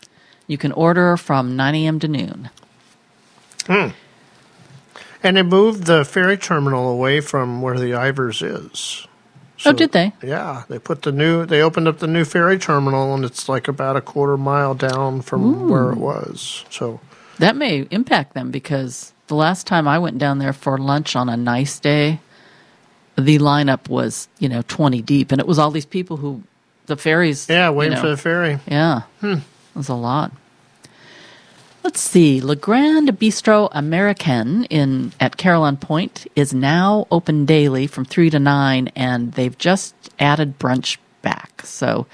[0.47, 1.99] you can order from 9 a.m.
[1.99, 2.49] to noon.
[5.23, 9.07] And they moved the ferry terminal away from where the Ivar's is.
[9.65, 10.13] oh, did they?
[10.21, 11.45] Yeah, they put the new.
[11.45, 15.21] They opened up the new ferry terminal, and it's like about a quarter mile down
[15.21, 16.65] from where it was.
[16.69, 16.99] So
[17.39, 21.27] That may impact them because the last time I went down there for lunch on
[21.29, 22.19] a nice day,
[23.17, 25.31] the lineup was, you know, 20 deep.
[25.31, 26.43] And it was all these people who,
[26.85, 27.47] the ferries.
[27.49, 28.59] yeah, you waiting know, for the ferry.
[28.67, 29.01] Yeah.
[29.21, 29.33] Hmm.
[29.33, 30.31] It was a lot.
[31.87, 32.41] Let's see.
[32.41, 38.39] Le Grand Bistro Americain in at Carillon Point is now open daily from 3 to
[38.39, 41.61] 9 and they've just added brunch back.
[41.63, 42.05] So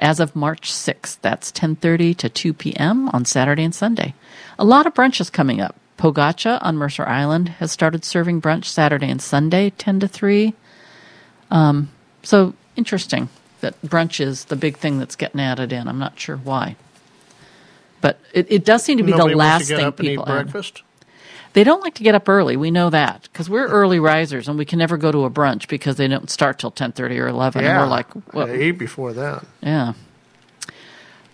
[0.00, 3.08] as of March 6th, that's 10:30 to 2 p.m.
[3.10, 4.14] on Saturday and Sunday.
[4.58, 5.76] A lot of brunches coming up.
[5.96, 10.54] Pogacha on Mercer Island has started serving brunch Saturday and Sunday 10 to 3.
[11.52, 11.90] Um,
[12.24, 13.28] so interesting
[13.60, 15.86] that brunch is the big thing that's getting added in.
[15.86, 16.74] I'm not sure why.
[18.00, 20.24] But it, it does seem to be Nobody the last thing up and eat people
[20.24, 20.82] breakfast.
[21.52, 22.56] They don't like to get up early.
[22.56, 25.66] We know that because we're early risers and we can never go to a brunch
[25.66, 27.62] because they don't start till 10:30 or 11.
[27.62, 28.46] Yeah, And we're like, what?
[28.46, 29.44] they eat before that.
[29.60, 29.94] Yeah.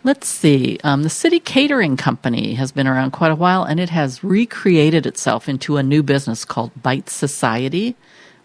[0.05, 0.79] Let's see.
[0.85, 5.05] Um, the City Catering Company has been around quite a while, and it has recreated
[5.05, 7.97] itself into a new business called Bite Society,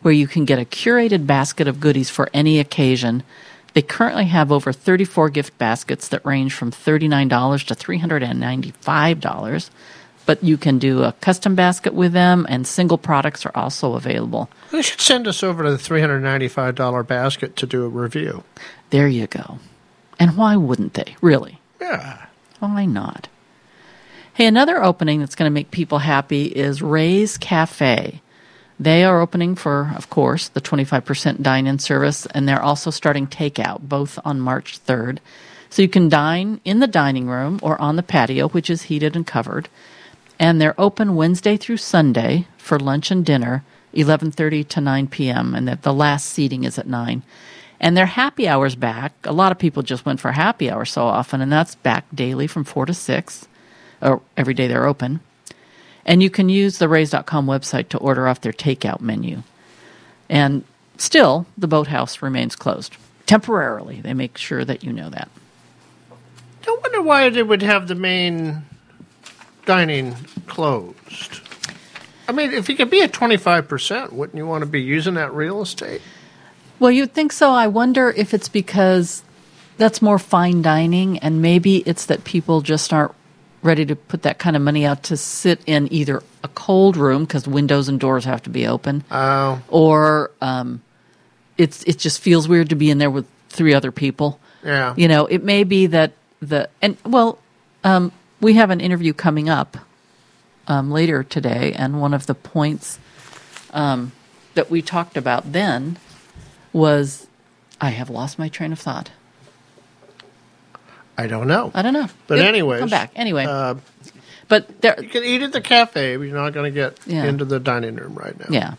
[0.02, 3.22] where you can get a curated basket of goodies for any occasion.
[3.74, 9.70] They currently have over 34 gift baskets that range from $39 to $395,
[10.26, 14.50] but you can do a custom basket with them, and single products are also available.
[14.72, 17.88] They should send us over to the three hundred ninety-five dollar basket to do a
[17.90, 18.44] review.
[18.90, 19.60] There you go.
[20.20, 21.60] And why wouldn't they, really?
[21.80, 22.26] Yeah.
[22.60, 23.28] Why not?
[24.34, 28.22] Hey, another opening that's going to make people happy is Ray's Cafe.
[28.82, 33.28] They are opening for, of course, the 25% dine in service, and they're also starting
[33.28, 35.20] takeout, both on March 3rd.
[35.70, 39.16] So you can dine in the dining room or on the patio, which is heated
[39.16, 39.70] and covered.
[40.40, 43.64] And they're open Wednesday through Sunday for lunch and dinner,
[43.94, 45.54] 11:30 to 9 p.m.
[45.54, 47.22] and that the last seating is at 9.
[47.80, 49.14] And their happy hours back.
[49.26, 52.48] A lot of people just went for happy hour so often, and that's back daily
[52.48, 53.48] from 4 to 6,
[54.02, 55.20] or every day they're open.
[56.06, 59.44] And you can use the Rays.com website to order off their takeout menu.
[60.30, 60.64] And
[60.98, 64.02] still, the boathouse remains closed temporarily.
[64.02, 65.30] They make sure that you know that.
[66.68, 68.64] I wonder why they would have the main
[69.66, 70.16] dining
[70.48, 71.42] closed.
[72.28, 75.34] I mean, if you could be at 25%, wouldn't you want to be using that
[75.34, 76.02] real estate?
[76.80, 77.52] Well, you'd think so.
[77.52, 79.24] I wonder if it's because
[79.78, 83.14] that's more fine dining, and maybe it's that people just aren't
[83.64, 87.24] ready to put that kind of money out to sit in either a cold room
[87.26, 90.82] because windows and doors have to be open, Oh, or um,
[91.58, 94.40] it's it just feels weird to be in there with three other people.
[94.64, 94.94] yeah.
[94.98, 97.38] You know, it may be that the and well,
[97.84, 99.78] um, we have an interview coming up
[100.68, 102.98] um, later today, and one of the points
[103.74, 104.12] um,
[104.56, 105.98] that we talked about then
[106.74, 107.28] was
[107.80, 109.12] I have lost my train of thought.
[111.22, 111.72] I don't know.
[111.74, 113.46] I don't know, But It'll anyways, come back anyway.
[113.46, 113.76] Uh,
[114.48, 117.26] but there, you can eat at the cafe, but you're not going to get Yeah.
[117.26, 118.48] into the dining room right now.
[118.50, 118.74] Yeah.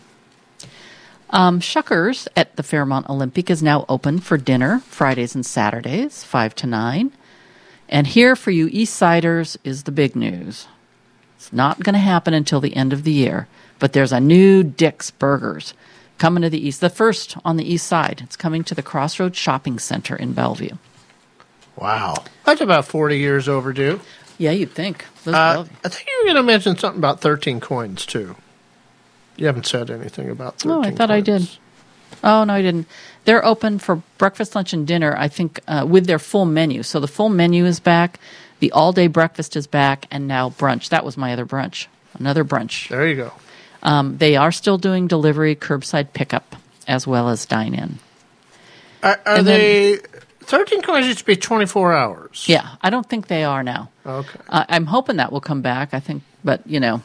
[1.31, 6.55] Um, Shuckers at the Fairmont Olympic is now open for dinner Fridays and Saturdays, 5
[6.57, 7.13] to 9.
[7.89, 10.67] And here for you East Siders is the big news.
[11.37, 14.63] It's not going to happen until the end of the year, but there's a new
[14.63, 15.73] Dick's Burgers
[16.19, 18.21] coming to the east, the first on the east side.
[18.25, 20.77] It's coming to the Crossroads Shopping Center in Bellevue.
[21.77, 22.15] Wow.
[22.45, 24.01] That's about 40 years overdue.
[24.39, 25.05] Yeah, you'd think.
[25.27, 28.37] Uh, I think you were going to mention something about 13 coins, too.
[29.37, 31.49] You haven't said anything about 13 Oh, I thought I did.
[32.23, 32.87] Oh no, I didn't.
[33.25, 35.15] They're open for breakfast, lunch, and dinner.
[35.17, 36.83] I think uh, with their full menu.
[36.83, 38.21] So the full menu is back.
[38.61, 40.91] The all-day breakfast is back, and now brunch.
[40.91, 41.87] That was my other brunch.
[42.15, 42.89] Another brunch.
[42.89, 43.33] There you go.
[43.83, 46.55] Um, they are still doing delivery, curbside pickup,
[46.87, 47.99] as well as dine-in.
[49.03, 49.99] Are, are And then- they.
[50.43, 52.45] 13 coins used to be 24 hours.
[52.49, 53.91] Yeah, I don't think they are now.
[54.05, 54.39] Okay.
[54.49, 55.95] Uh, I'm hoping that will come back.
[55.95, 57.03] I think, but you know,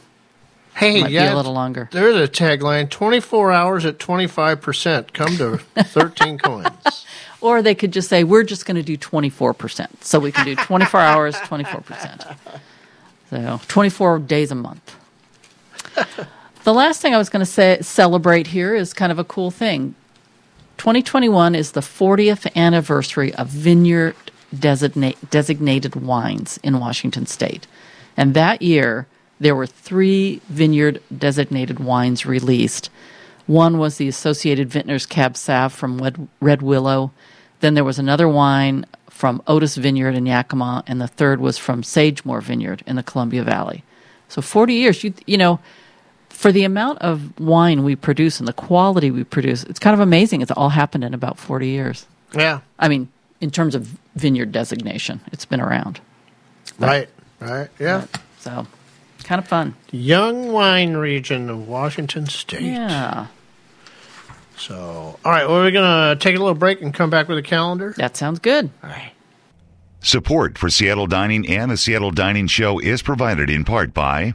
[0.78, 1.26] Hey, might yeah.
[1.26, 1.88] be a little longer.
[1.90, 5.12] There's a tagline 24 hours at 25%.
[5.12, 7.04] Come to 13 coins.
[7.40, 9.88] Or they could just say, we're just going to do 24%.
[10.02, 12.36] So we can do 24 hours, 24%.
[13.30, 14.94] So 24 days a month.
[16.64, 19.50] the last thing I was going to say, celebrate here is kind of a cool
[19.50, 19.96] thing.
[20.78, 24.14] 2021 is the 40th anniversary of vineyard
[24.56, 27.66] designate, designated wines in Washington state.
[28.16, 29.06] And that year,
[29.40, 32.90] there were three vineyard designated wines released.
[33.46, 37.12] One was the Associated Vintners Cab Sav from Red, Willow.
[37.60, 41.82] Then there was another wine from Otis Vineyard in Yakima, and the third was from
[41.82, 43.82] Sagemoor Vineyard in the Columbia Valley.
[44.28, 45.58] So 40 years, you, you know,
[46.38, 49.98] for the amount of wine we produce and the quality we produce, it's kind of
[49.98, 50.40] amazing.
[50.40, 52.06] It's all happened in about 40 years.
[52.32, 52.60] Yeah.
[52.78, 53.08] I mean,
[53.40, 56.00] in terms of vineyard designation, it's been around.
[56.78, 57.08] Right.
[57.40, 57.66] Right.
[57.80, 58.06] Yeah.
[58.38, 58.68] So,
[59.24, 59.74] kind of fun.
[59.90, 62.62] Young wine region of Washington State.
[62.62, 63.26] Yeah,
[64.56, 65.44] So, all right.
[65.48, 67.94] Well, we're going to take a little break and come back with a calendar.
[67.96, 68.70] that sounds good.
[68.84, 69.10] All right.
[70.02, 74.34] Support for Seattle Dining and the Seattle Dining Show is provided in part by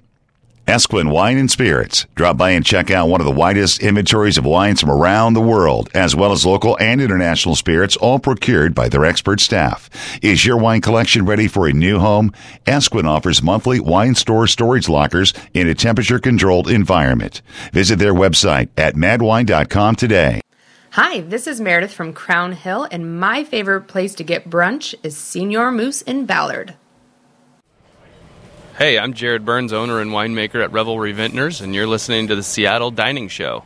[0.66, 2.08] Esquin Wine and Spirits.
[2.16, 5.42] Drop by and check out one of the widest inventories of wines from around the
[5.42, 9.90] world, as well as local and international spirits, all procured by their expert staff.
[10.22, 12.32] Is your wine collection ready for a new home?
[12.66, 17.42] Esquin offers monthly wine store storage lockers in a temperature controlled environment.
[17.74, 20.40] Visit their website at madwine.com today.
[20.92, 25.16] Hi, this is Meredith from Crown Hill, and my favorite place to get brunch is
[25.16, 26.76] Señor Moose in Ballard.
[28.76, 32.42] Hey, I'm Jared Burns, owner and winemaker at Revelry Vintners, and you're listening to the
[32.42, 33.66] Seattle Dining Show.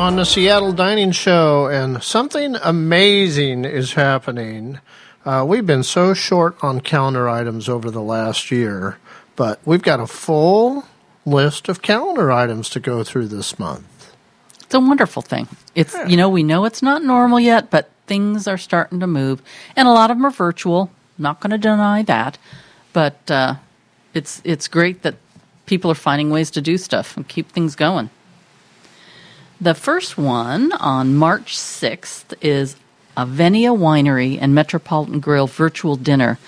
[0.00, 4.80] On the Seattle Dining Show, and something amazing is happening.
[5.26, 8.96] Uh, we've been so short on calendar items over the last year,
[9.36, 10.86] but we've got a full
[11.26, 14.14] list of calendar items to go through this month.
[14.62, 15.48] It's a wonderful thing.
[15.74, 19.42] It's you know we know it's not normal yet, but things are starting to move,
[19.76, 20.90] and a lot of them are virtual.
[21.18, 22.38] Not going to deny that,
[22.94, 23.56] but uh,
[24.14, 25.16] it's it's great that
[25.66, 28.08] people are finding ways to do stuff and keep things going.
[29.62, 32.76] The first one on March sixth is
[33.14, 36.38] Avennia Winery and Metropolitan Grill virtual dinner.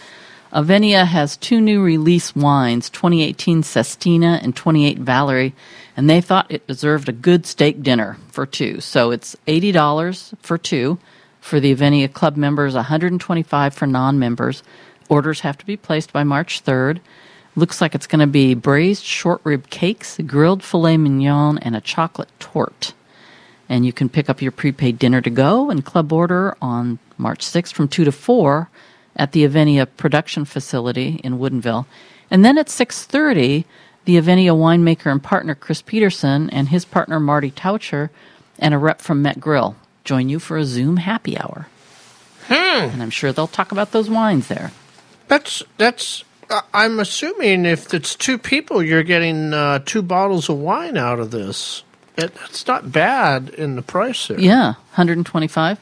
[0.51, 5.53] Avennia has two new release wines, 2018 Sestina and 28 Valerie,
[5.95, 8.81] and they thought it deserved a good steak dinner for two.
[8.81, 10.99] So it's $80 for two
[11.39, 14.63] for the Avennia Club members, 125 for non-members.
[15.11, 17.01] Orders have to be placed by March 3rd.
[17.57, 21.81] Looks like it's going to be braised short rib cakes, grilled filet mignon, and a
[21.83, 22.95] chocolate torte.
[23.73, 27.41] And you can pick up your prepaid dinner to go and club order on March
[27.41, 28.69] 6th from 2 to 4
[29.17, 31.87] at the Avennia production facility in Woodinville.
[32.31, 33.65] And then at 6:30,
[34.05, 38.11] the Avennia winemaker and partner Chris Peterson and his partner Marty Taucher
[38.59, 41.67] and a rep from Met Grill join you for a Zoom happy hour.
[42.49, 42.91] Hmm.
[42.93, 44.71] And I'm sure they'll talk about those wines there.
[45.29, 46.25] That's that's.
[46.51, 51.21] Uh, I'm assuming if it's two people, you're getting uh, two bottles of wine out
[51.21, 51.85] of this.
[52.17, 54.39] It, it's not bad in the price there.
[54.39, 55.79] Yeah, 125.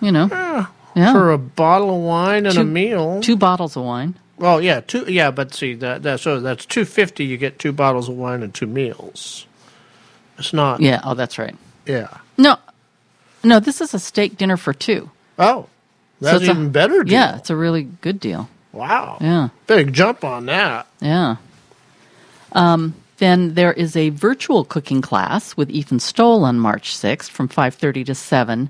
[0.00, 0.66] You know, Yeah.
[0.94, 1.12] Yeah.
[1.12, 3.20] For a bottle of wine and Two- a meal.
[3.20, 4.14] two bottles of wine.
[4.38, 5.04] Well, yeah, two.
[5.08, 7.24] Yeah, but see that that so that's two fifty.
[7.26, 9.46] You get two bottles of wine and two meals.
[10.38, 10.80] It's not.
[10.80, 11.54] Yeah, oh, that's right.
[11.86, 12.08] Yeah.
[12.38, 12.56] No,
[13.44, 15.10] no, this is a steak dinner for two.
[15.38, 15.66] Oh,
[16.20, 17.04] that's a- even better.
[17.04, 17.12] Deal.
[17.12, 18.48] Yeah, it's a really good deal.
[18.72, 19.18] Wow.
[19.20, 19.48] Yeah.
[19.66, 20.86] Big jump on that.
[21.00, 21.36] Yeah.
[22.52, 27.48] Um, then there is a virtual cooking class with Ethan Stowell on March 6th from
[27.48, 28.68] 5:30 to 7.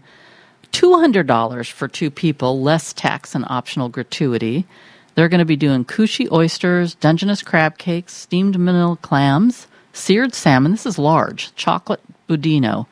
[0.73, 4.67] $200 for two people, less tax and optional gratuity.
[5.15, 10.73] They're going to be doing Kusshi oysters, Dungeness crab cakes, steamed manila clams, seared salmon.
[10.73, 12.87] This is large, chocolate budino.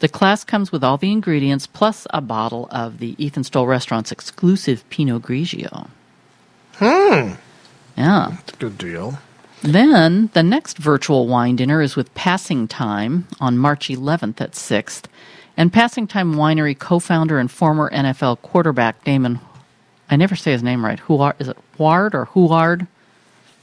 [0.00, 4.12] The class comes with all the ingredients plus a bottle of the Ethan Stowell Restaurant's
[4.12, 5.88] exclusive Pinot Grigio.
[6.74, 7.32] Hmm.
[7.96, 8.28] Yeah.
[8.30, 9.18] That's a good deal.
[9.62, 15.04] Then the next virtual wine dinner is with Passing Time on March 11th at 6th.
[15.56, 19.40] And Passing Time Winery co founder and former NFL quarterback Damon,
[20.10, 20.98] I never say his name right.
[21.00, 22.86] Huard, is it Huard or Huard?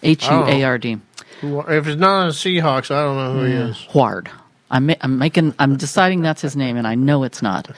[0.03, 0.97] H U A R D.
[1.41, 3.77] Who- If it's not on the Seahawks, I don't know who he is.
[3.89, 4.29] Huard.
[4.69, 5.55] I'm, I'm making.
[5.57, 7.71] I'm deciding that's his name, and I know it's not.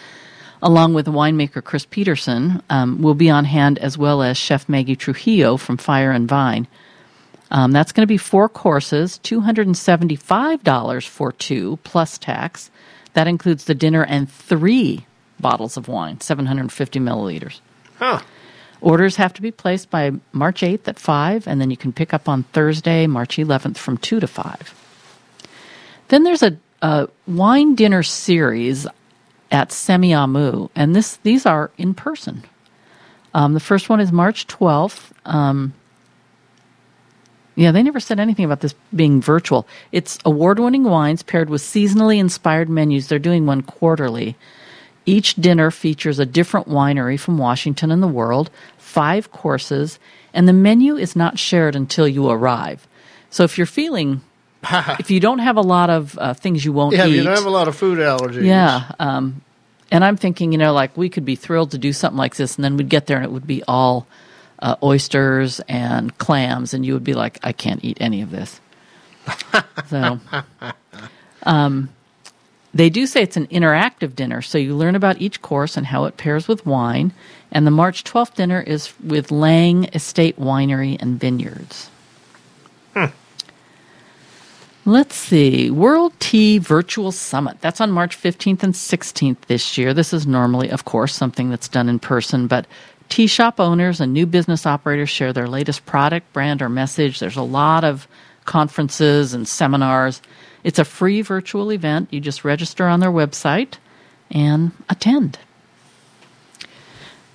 [0.62, 4.96] Along with winemaker Chris Peterson, um, will be on hand as well as Chef Maggie
[4.98, 6.68] Trujillo from Fire and Vine.
[7.52, 12.18] Um, that's going to be four courses, two hundred and seventy-five dollars for two plus
[12.18, 12.70] tax.
[13.14, 15.06] That includes the dinner and three
[15.40, 17.60] bottles of wine, seven hundred and fifty milliliters.
[17.98, 18.22] Huh.
[18.82, 22.14] Orders have to be placed by March 8th at 5, and then you can pick
[22.14, 24.74] up on Thursday, March 11th from 2 to 5.
[26.08, 28.88] Then there's a, a wine dinner series
[29.52, 32.44] at Semiahmoo, and this these are in person.
[33.34, 35.12] Um, the first one is March 12th.
[35.26, 35.74] Um,
[37.60, 39.68] yeah, they never said anything about this being virtual.
[39.92, 43.08] It's award winning wines paired with seasonally inspired menus.
[43.10, 44.36] They're doing one quarterly.
[45.06, 50.00] Each dinner features a different winery from Washington and the world, five courses,
[50.34, 52.88] and the menu is not shared until you arrive.
[53.30, 54.22] So if you're feeling,
[55.00, 57.36] if you don't have a lot of uh, things you won't Yeah, eat, you don't
[57.36, 58.46] have a lot of food allergies.
[58.46, 58.92] yeah.
[59.00, 59.42] Um,
[59.92, 62.56] and I'm thinking, you know, like we could be thrilled to do something like this,
[62.56, 64.06] and then we'd get there and it would be all
[64.62, 68.60] uh, oysters and clams, and you would be like, I can't eat any of this.
[69.88, 70.20] so,
[71.44, 71.90] um,
[72.74, 76.06] they do say it's an interactive dinner, so you learn about each course and how
[76.06, 77.14] it pairs with wine.
[77.52, 81.90] And the March 12th dinner is with Lange Estate Winery and Vineyards.
[84.90, 85.70] Let's see.
[85.70, 87.62] World Tea Virtual Summit.
[87.62, 89.94] That's on March 15th and 16th this year.
[89.94, 92.66] This is normally, of course, something that's done in person, but
[93.10, 97.20] tea shop owners and new business operators share their latest product, brand, or message.
[97.20, 98.08] There's a lot of
[98.46, 100.22] conferences and seminars.
[100.64, 102.10] It's a free virtual event.
[102.12, 103.76] You just register on their website
[104.32, 105.40] and attend.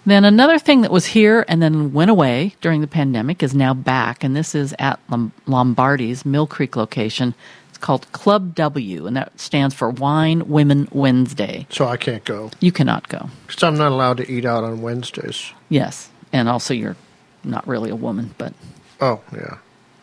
[0.07, 3.73] Then another thing that was here and then went away during the pandemic is now
[3.73, 5.01] back, and this is at
[5.47, 7.35] Lombardi's Mill Creek location.
[7.75, 11.67] It's called Club W, and that stands for Wine Women Wednesday.
[11.71, 13.29] So I can't go You cannot go.
[13.49, 15.53] because I'm not allowed to eat out on Wednesdays.
[15.71, 16.95] Yes, and also you're
[17.43, 18.55] not really a woman, but
[19.01, 19.57] Oh yeah.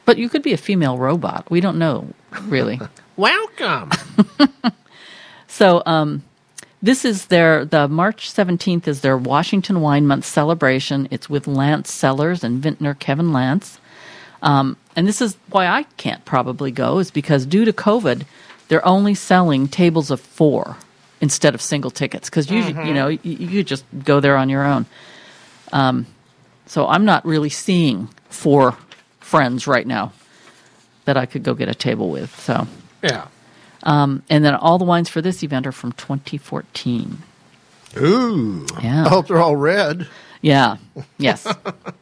[0.03, 1.49] but you could be a female robot.
[1.49, 2.07] We don't know
[2.43, 2.77] really.
[3.15, 3.91] Welcome.
[5.47, 6.23] So um,
[6.81, 11.07] this is their the March seventeenth is their Washington Wine Month celebration.
[11.11, 13.77] It's with Lance Sellers and vintner Kevin Lance,
[14.41, 18.23] um, and this is why I can't probably go is because due to COVID,
[18.67, 20.77] they're only selling tables of four
[21.19, 24.63] instead of single tickets because usually you know you, you just go there on your
[24.63, 24.85] own.
[25.71, 26.07] Um,
[26.65, 28.77] so I'm not really seeing four
[29.19, 30.13] friends right now
[31.05, 32.37] that I could go get a table with.
[32.39, 32.67] So.
[33.01, 33.27] yeah.
[33.83, 37.17] Um, and then all the wines for this event are from 2014.
[37.97, 38.65] Ooh.
[38.81, 39.05] Yeah.
[39.05, 40.07] I hope they're all red.
[40.41, 40.77] Yeah.
[41.17, 41.47] Yes,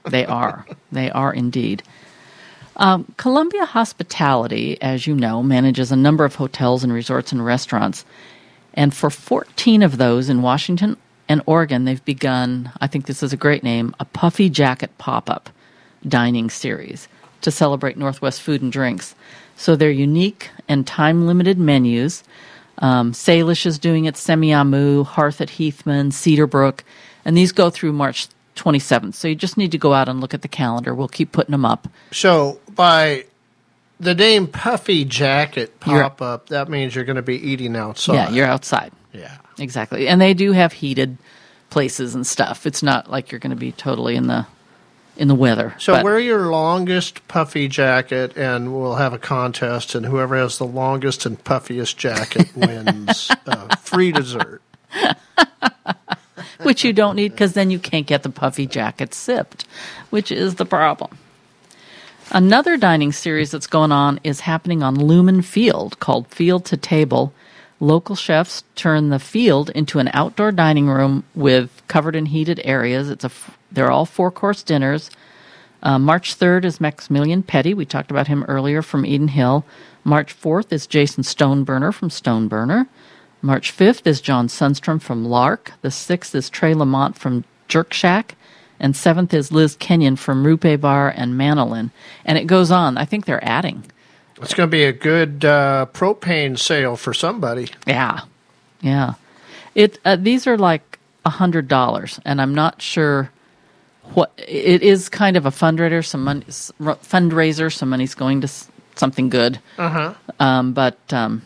[0.09, 0.65] they are.
[0.91, 1.83] They are indeed.
[2.79, 8.05] Um, Columbia Hospitality, as you know, manages a number of hotels and resorts and restaurants.
[8.73, 10.95] And for 14 of those in Washington
[11.27, 15.29] and Oregon, they've begun, I think this is a great name, a Puffy Jacket pop
[15.29, 15.49] up
[16.07, 17.09] dining series
[17.41, 19.13] to celebrate Northwest food and drinks.
[19.57, 22.23] So they're unique and time limited menus.
[22.77, 26.79] Um, Salish is doing it, Semiahmoo, Hearth at Heathman, Cedarbrook,
[27.25, 28.29] and these go through March
[28.59, 29.13] 27th.
[29.15, 30.93] So you just need to go out and look at the calendar.
[30.93, 31.87] We'll keep putting them up.
[32.11, 33.25] So by
[33.99, 38.13] the name Puffy Jacket You're- pop up, that means you're going to be eating outside.
[38.15, 38.91] Yeah, you're outside.
[39.13, 39.37] Yeah.
[39.57, 40.07] Exactly.
[40.07, 41.17] And they do have heated
[41.69, 42.65] places and stuff.
[42.65, 44.45] It's not like you're going to be totally in the
[45.17, 45.75] in the weather.
[45.79, 50.57] So But- wear your longest puffy jacket, and we'll have a contest, and whoever has
[50.59, 54.61] the longest and puffiest jacket wins uh, free dessert.
[56.61, 59.65] which you don't need because then you can't get the puffy jacket sipped,
[60.09, 61.17] which is the problem.
[62.31, 67.33] Another dining series that's going on is happening on Lumen Field called Field to Table.
[67.79, 73.09] Local chefs turn the field into an outdoor dining room with covered and heated areas.
[73.09, 73.31] It's a
[73.71, 75.09] they're all four course dinners.
[75.81, 77.73] Uh, March 3rd is Maximillian Petty.
[77.73, 79.65] We talked about him earlier from Eden Hill.
[80.03, 82.87] March 4th is Jason Stoneburner from Stoneburner.
[83.41, 85.73] March 5th is John Sundstrom from Lark.
[85.81, 88.35] The 6th is Trey Lamont from Jerk Shack.
[88.79, 91.91] And 7th is Liz Kenyon from Rupee Bar and Manolin.
[92.25, 92.97] And it goes on.
[92.97, 93.83] I think they're adding.
[94.41, 97.67] It's going to be a good uh, propane sale for somebody.
[97.85, 98.21] Yeah.
[98.81, 99.13] Yeah.
[99.75, 103.29] It uh, these are like a hundred dollars, and I'm not sure
[104.13, 105.09] what it is.
[105.09, 107.71] Kind of a fundraiser, some money, fundraiser.
[107.71, 108.49] Some money's going to
[108.95, 109.59] something good.
[109.77, 110.13] Uh huh.
[110.39, 111.41] Um, but um,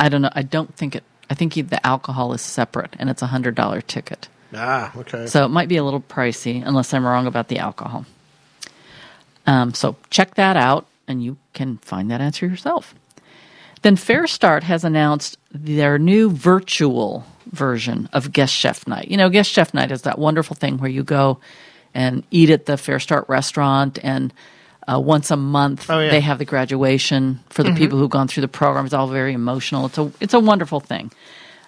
[0.00, 0.30] I don't know.
[0.32, 1.04] I don't think it.
[1.28, 4.28] I think the alcohol is separate, and it's a hundred dollar ticket.
[4.52, 5.26] Ah, okay.
[5.26, 8.06] So it might be a little pricey, unless I'm wrong about the alcohol.
[9.46, 12.94] Um, so check that out, and you can find that answer yourself.
[13.82, 19.08] Then FareStart has announced their new virtual version of Guest Chef Night.
[19.08, 21.40] You know, Guest Chef Night is that wonderful thing where you go
[21.94, 24.32] and eat at the FareStart restaurant, and
[24.90, 26.10] uh, once a month Oh, yeah.
[26.10, 28.84] they have the graduation for the people who've gone through the program.
[28.84, 29.86] It's all very emotional.
[29.86, 31.12] It's a it's a wonderful thing,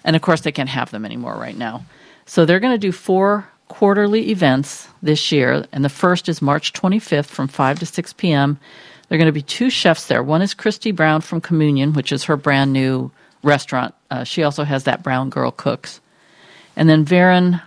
[0.03, 1.85] and of course they can't have them anymore right now.
[2.25, 6.73] So they're going to do four quarterly events this year, and the first is March
[6.73, 8.59] 25th from 5 to 6 p.m.
[9.09, 10.23] There are going to be two chefs there.
[10.23, 13.11] One is Kristi Brown from Communion, which is her brand new
[13.43, 13.93] restaurant.
[14.11, 15.99] Uh, she also has that Brown Girl Cooks.
[16.75, 17.61] And then Varin,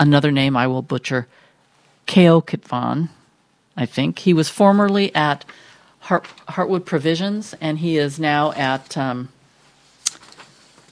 [0.00, 1.26] another name I will butcher,
[2.06, 3.08] Keokitvon,
[3.76, 4.20] I think.
[4.20, 5.44] He was formerly at
[6.00, 9.28] Hart, Heartwood Provisions, and he is now at um,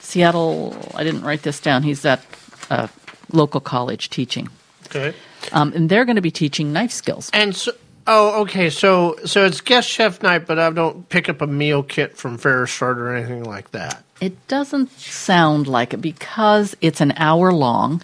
[0.00, 0.76] Seattle.
[0.94, 1.82] I didn't write this down.
[1.82, 2.22] He's at
[2.70, 2.88] a
[3.32, 4.48] local college teaching.
[4.86, 5.14] Okay.
[5.52, 7.30] Um, and they're going to be teaching knife skills.
[7.32, 7.72] And so,
[8.06, 8.68] oh, okay.
[8.70, 12.38] So, so it's guest chef night, but I don't pick up a meal kit from
[12.38, 14.02] FareStart or anything like that.
[14.20, 18.02] It doesn't sound like it because it's an hour long.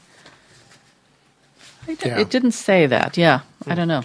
[1.87, 2.19] I d- Yeah.
[2.19, 3.17] It didn't say that.
[3.17, 4.03] Yeah, I don't know.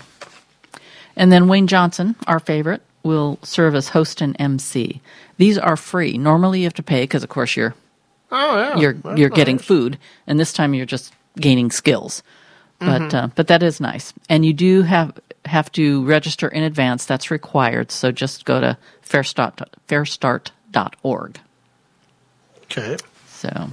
[1.16, 5.02] And then Wayne Johnson, our favorite, will serve as host and MC.
[5.38, 6.18] These are free.
[6.18, 7.76] Normally you have to pay because, of course, you're
[8.32, 8.78] Oh, yeah.
[8.78, 12.24] you're That's you're getting food, and this time you're just gaining skills.
[12.80, 13.16] But Mm-hmm.
[13.16, 17.06] uh, but that is nice, and you do have have to register in advance.
[17.06, 17.92] That's required.
[17.92, 21.40] So just go to farestart farestart.org.
[22.64, 22.98] Okay.
[23.28, 23.70] So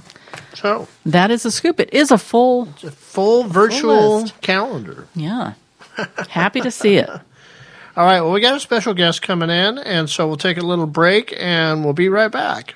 [0.53, 1.79] So, that is a scoop.
[1.79, 4.39] It is a full a full virtual list.
[4.41, 5.07] calendar.
[5.15, 5.53] yeah.
[6.29, 7.09] Happy to see it.
[7.95, 8.21] All right.
[8.21, 11.33] Well, we got a special guest coming in, and so we'll take a little break,
[11.37, 12.75] and we'll be right back.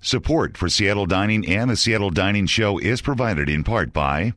[0.00, 4.32] Support for Seattle Dining and the Seattle Dining Show is provided in part by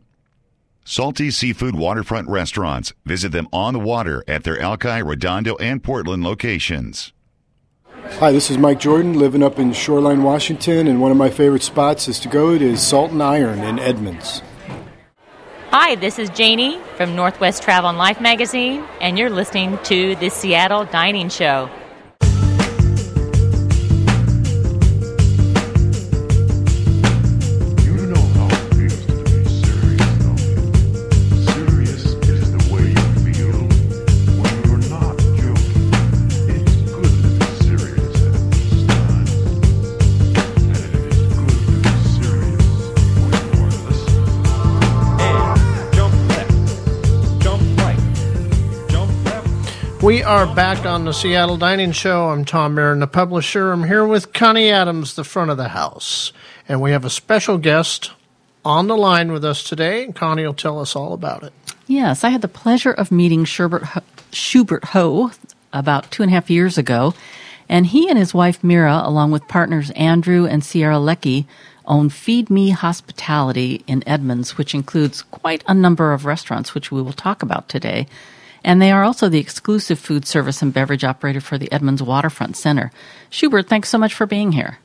[0.84, 2.94] Salty Seafood Waterfront Restaurants.
[3.06, 7.14] Visit them on the water at their Alki, Redondo, and Portland locations.
[8.20, 11.64] Hi, this is Mike Jordan, living up in Shoreline, Washington, and one of my favorite
[11.64, 14.44] spots is to go to is Salt and Iron in Edmonds.
[15.78, 20.30] Hi, this is Janie from Northwest Travel and Life magazine, and you're listening to the
[20.30, 21.70] Seattle Dining Show.
[50.06, 52.30] We are back on the Seattle Dining Show.
[52.30, 53.72] I'm Tom Marin, the publisher.
[53.72, 56.32] I'm here with Connie Adams, the front of the house.
[56.70, 58.12] And we have a special guest
[58.64, 60.04] on the line with us today.
[60.04, 61.54] And Connie will tell us all about it.
[61.88, 64.02] Yes, I had the pleasure of meeting Shubert, Ho-
[64.32, 65.32] Shubert Ho
[65.74, 67.16] about two and a half years ago,
[67.68, 71.48] and he and his wife Mira, along with partners Andrew and Sierra Leckie,
[71.88, 77.02] own Feed Me Hospitality in Edmonds, which includes quite a number of restaurants, which we
[77.02, 78.06] will talk about today.
[78.66, 82.58] And they are also the exclusive food service and beverage operator for the Edmonds Waterfront
[82.58, 82.92] Center.
[83.30, 84.80] Shubert, thanks so much for being here.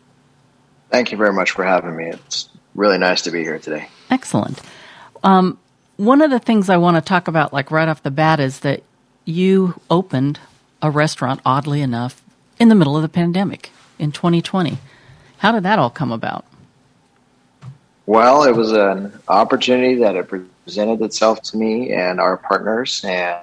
[0.91, 2.11] Thank you very much for having me.
[2.11, 3.89] It's really nice to be here today.
[4.11, 4.61] Excellent.
[5.24, 5.59] Um,
[5.97, 8.61] one of the things I want to talk about, like right off the bat, is
[8.61, 8.83] that
[9.24, 10.41] you opened
[10.83, 12.22] a restaurant, oddly enough,
[12.59, 14.76] in the middle of the pandemic in 2020.
[15.39, 16.45] How did that all come about?
[18.05, 20.28] Well, it was an opportunity that it
[20.71, 23.41] presented itself to me and our partners, and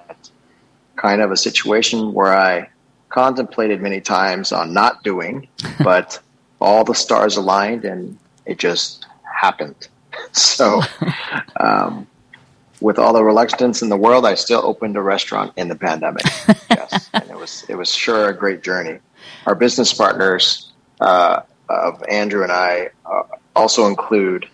[0.96, 2.70] kind of a situation where I
[3.10, 5.50] contemplated many times on not doing,
[5.84, 6.22] but
[6.62, 9.90] all the stars aligned and it just happened.
[10.32, 10.82] So,
[11.60, 12.08] um,
[12.82, 16.26] with all the reluctance in the world, I still opened a restaurant in the pandemic.
[16.72, 18.98] yes, and it was it was sure a great journey.
[19.46, 23.24] Our business partners uh, of Andrew and I uh,
[23.56, 24.48] also include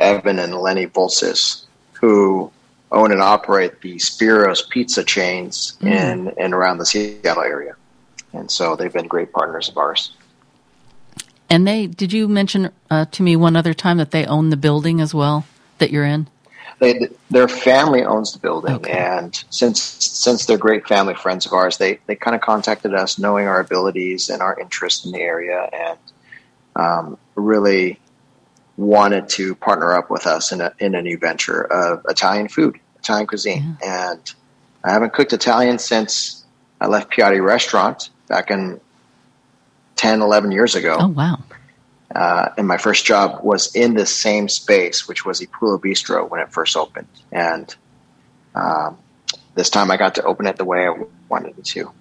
[0.00, 1.66] Evan and Lenny Volsis,
[2.00, 2.50] who
[2.92, 5.86] own and operate the Spiros pizza chains Mm.
[5.90, 7.74] in and around the Seattle area,
[8.32, 10.12] and so they've been great partners of ours.
[11.48, 14.56] And they did you mention uh, to me one other time that they own the
[14.56, 15.44] building as well
[15.78, 16.28] that you're in?
[16.80, 21.76] they, their family owns the building, and since since they're great family friends of ours,
[21.76, 25.68] they they kind of contacted us, knowing our abilities and our interest in the area,
[25.72, 25.98] and
[26.76, 27.98] um, really
[28.80, 32.80] wanted to partner up with us in a in a new venture of Italian food,
[32.98, 33.76] Italian cuisine.
[33.84, 34.34] And
[34.82, 36.44] I haven't cooked Italian since
[36.80, 38.80] I left Piatti Restaurant back in
[39.96, 40.96] 10, 11 years ago.
[40.98, 41.38] Oh wow!
[42.14, 46.40] Uh, and my first job was in this same space, which was Epulo Bistro when
[46.40, 47.06] it first opened.
[47.30, 47.74] And
[48.54, 48.96] um,
[49.54, 50.94] this time I got to open it the way I
[51.28, 51.92] wanted it to.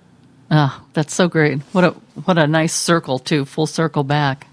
[0.50, 1.60] Oh, that's so great.
[1.74, 1.90] What a
[2.24, 4.48] what a nice circle too, full circle back.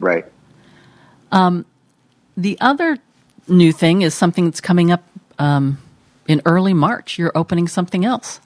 [0.00, 0.26] Right.
[1.34, 1.66] Um,
[2.36, 2.96] the other
[3.48, 5.02] new thing is something that's coming up
[5.38, 5.78] um,
[6.28, 7.18] in early March.
[7.18, 8.40] You're opening something else.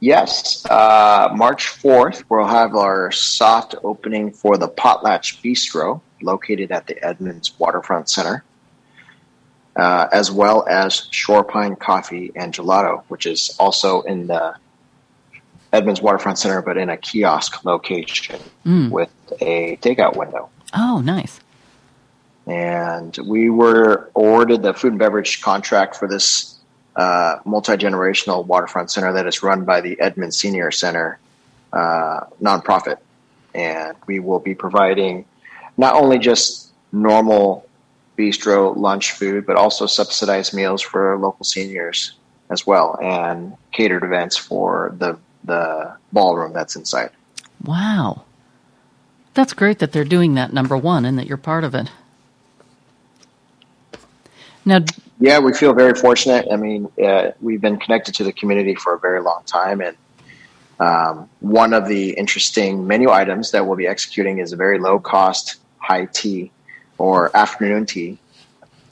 [0.00, 6.86] Yes, uh, March 4th, we'll have our soft opening for the Potlatch Bistro, located at
[6.86, 8.42] the Edmonds Waterfront Center,
[9.76, 14.54] uh, as well as Shore Pine Coffee and Gelato, which is also in the
[15.72, 18.90] Edmonds Waterfront Center, but in a kiosk location Mm.
[18.90, 19.10] with
[19.40, 20.48] a takeout window.
[20.74, 21.40] Oh, nice.
[22.46, 26.56] and we were awarded the food and beverage contract for this
[26.96, 31.18] uh, multi generational waterfront center that is run by the Edmund Senior Center
[31.72, 32.96] uh, nonprofit,
[33.54, 35.24] and we will be providing
[35.76, 37.66] not only just normal
[38.18, 42.14] bistro lunch food, but also subsidized meals for local seniors
[42.50, 47.10] as well, and catered events for the the ballroom that's inside.
[47.64, 48.24] Wow.
[49.40, 51.90] That's great that they're doing that, number one, and that you're part of it.
[54.66, 54.80] Now,
[55.18, 56.48] Yeah, we feel very fortunate.
[56.52, 59.96] I mean, uh, we've been connected to the community for a very long time, and
[60.78, 64.98] um, one of the interesting menu items that we'll be executing is a very low
[64.98, 66.50] cost high tea
[66.98, 68.18] or afternoon tea,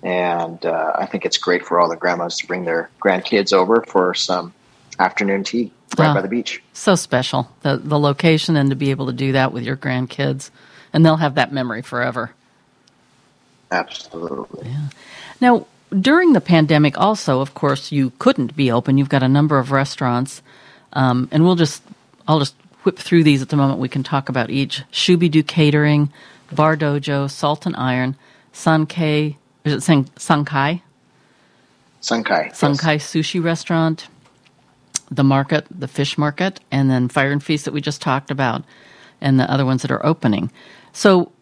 [0.02, 3.84] and uh, I think it's great for all the grandmas to bring their grandkids over
[3.86, 4.54] for some
[4.98, 6.14] afternoon tea right Wow.
[6.14, 6.62] by the beach.
[6.72, 10.50] so special the the location and to be able to do that with your grandkids,
[10.92, 12.32] and they'll have that memory forever.
[13.70, 14.70] Absolutely.
[15.40, 15.66] Now,
[15.98, 18.98] during the pandemic, also, of course, you couldn't be open.
[18.98, 20.42] You've got a number of restaurants,
[20.92, 21.82] um, and we'll just
[22.26, 23.78] I'll just whip through these at the moment.
[23.80, 24.82] We can talk about each.
[24.92, 26.12] Shuby Do Catering,
[26.52, 28.16] Bar Dojo, Salt and Iron,
[28.52, 29.36] Sunkai.
[29.64, 30.82] Is it San- Sankai?
[32.00, 32.50] Sunkai.
[32.52, 34.06] Sunkai Sushi Restaurant,
[35.10, 38.64] the market, the fish market, and then Fire and Feast that we just talked about,
[39.20, 40.50] and the other ones that are opening.
[40.92, 41.32] So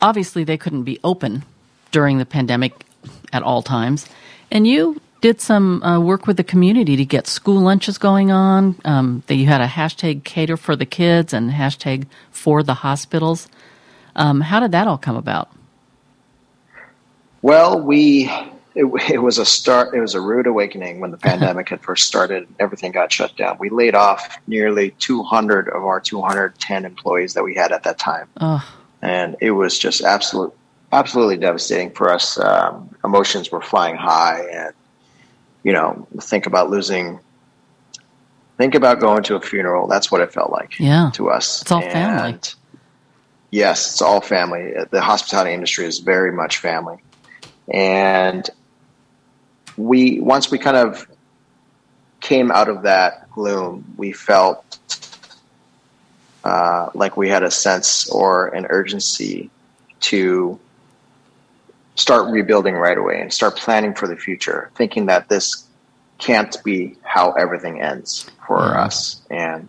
[0.00, 1.44] obviously they couldn't be open
[1.90, 2.84] during the pandemic
[3.32, 4.06] at all times.
[4.50, 8.76] And you did some uh, work with the community to get school lunches going on.
[8.84, 13.48] Um, that you had a hashtag cater for the kids and hashtag for the hospitals.
[14.14, 15.50] Um, how did that all come about?
[17.42, 18.30] Well, we
[18.76, 19.94] it, it was a start.
[19.94, 22.46] It was a rude awakening when the pandemic had first started.
[22.60, 23.56] Everything got shut down.
[23.58, 28.28] We laid off nearly 200 of our 210 employees that we had at that time,
[28.40, 28.62] Oh,
[29.02, 30.52] and it was just absolute,
[30.92, 32.38] absolutely devastating for us.
[32.38, 34.74] Um, emotions were flying high, and
[35.62, 37.18] you know, think about losing
[38.58, 39.86] think about going to a funeral.
[39.86, 41.10] That's what it felt like Yeah.
[41.14, 41.60] to us.
[41.62, 42.38] It's all family.
[43.50, 44.72] Yes, it's all family.
[44.90, 46.96] The hospitality industry is very much family.
[47.68, 48.48] And
[49.76, 51.06] we once we kind of
[52.20, 54.78] came out of that gloom, we felt
[56.44, 59.50] uh, like we had a sense or an urgency
[60.00, 60.58] to
[61.96, 65.66] start rebuilding right away and start planning for the future, thinking that this
[66.18, 68.84] can't be how everything ends for Yeah.
[68.84, 69.20] us.
[69.30, 69.68] And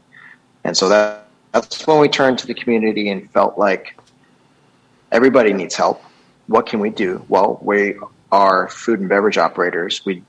[0.63, 3.97] and so that that's when we turned to the community and felt like
[5.11, 6.03] everybody needs help.
[6.47, 7.25] What can we do?
[7.27, 7.95] Well, we
[8.31, 10.05] are food and beverage operators.
[10.05, 10.23] We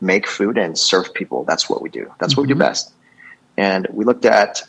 [0.00, 1.44] make food and serve people.
[1.44, 2.12] That's what we do.
[2.18, 2.92] That's what we do best.
[3.56, 4.62] And we looked at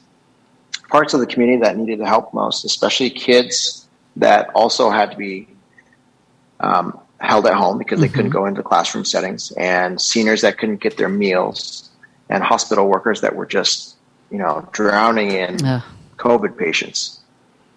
[0.90, 5.18] parts of the community that needed the help most, especially kids that also had to
[5.18, 5.48] be
[6.60, 10.82] um, held at home because they couldn't go into classroom settings, and seniors that couldn't
[10.82, 11.90] get their meals,
[12.30, 13.96] and hospital workers that were just,
[14.30, 15.84] you know, drowning in Ugh.
[16.18, 17.22] COVID patients.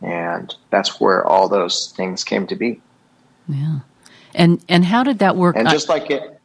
[0.02, 2.82] And that's where all those things came to be.
[3.48, 3.78] Yeah.
[4.37, 5.57] And and how did that work?
[5.57, 6.39] And just like it,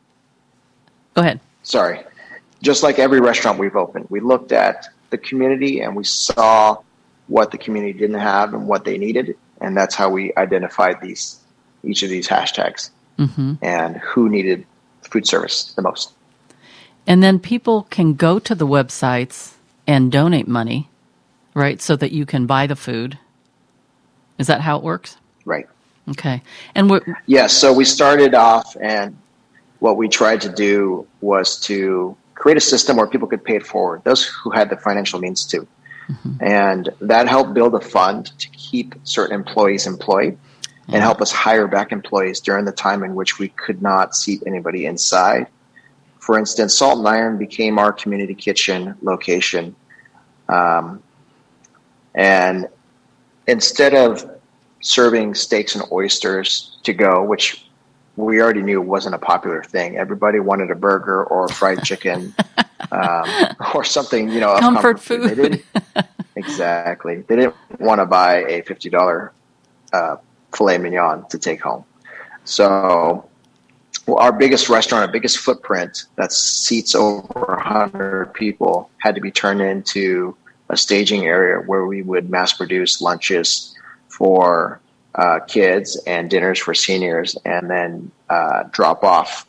[1.13, 1.41] go ahead.
[1.61, 1.99] sorry,
[2.63, 6.77] just like every restaurant we've opened, we looked at the community and we saw
[7.27, 11.41] what the community didn't have and what they needed, and that's how we identified these
[11.83, 14.65] each of these hashtags hmm and who needed
[15.01, 16.13] food service the most.
[17.05, 20.89] And then people can go to the websites and donate money,
[21.53, 21.81] right?
[21.81, 23.17] So that you can buy the food.
[24.37, 25.17] Is that how it works?
[25.43, 25.67] Right.
[26.11, 26.41] Okay.
[26.75, 27.03] And what?
[27.25, 27.53] Yes.
[27.53, 29.17] So we started off, and
[29.79, 33.65] what we tried to do was to create a system where people could pay it
[33.65, 35.67] forward, those who had the financial means to.
[36.41, 40.37] And that helped build a fund to keep certain employees employed
[40.87, 44.43] and help us hire back employees during the time in which we could not seat
[44.45, 45.47] anybody inside.
[46.19, 49.73] For instance, Salt and Iron became our community kitchen location.
[50.49, 51.01] Um,
[52.13, 52.67] and
[53.47, 54.30] instead of
[54.81, 57.65] serving steaks and oysters to go, which
[58.17, 59.97] we already knew wasn't a popular thing.
[59.97, 62.33] Everybody wanted a burger or fried chicken
[62.91, 63.25] um,
[63.73, 65.35] or something, you know, of Comfort They food.
[65.35, 65.65] didn't,
[66.35, 67.21] exactly.
[67.27, 69.31] They didn't want to buy a fifty dollar
[69.93, 70.17] uh,
[70.53, 71.85] filet mignon to take home.
[72.43, 73.29] So,
[74.07, 79.31] well, our biggest restaurant, our biggest footprint that seats over hundred people, had to be
[79.31, 80.35] turned into
[80.69, 83.70] a staging area where we would mass produce lunches
[84.21, 84.79] for
[85.15, 89.47] uh, kids and dinners for seniors, and then uh, drop off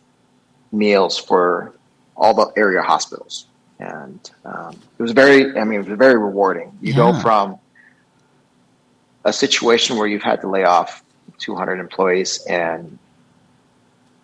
[0.73, 1.75] meals for
[2.17, 3.49] all the area hospitals.
[3.79, 6.73] And um, it was very, I mean, it was very rewarding.
[6.81, 7.59] You go from
[9.27, 11.05] a situation where you've had to lay off
[11.37, 12.99] 200 employees and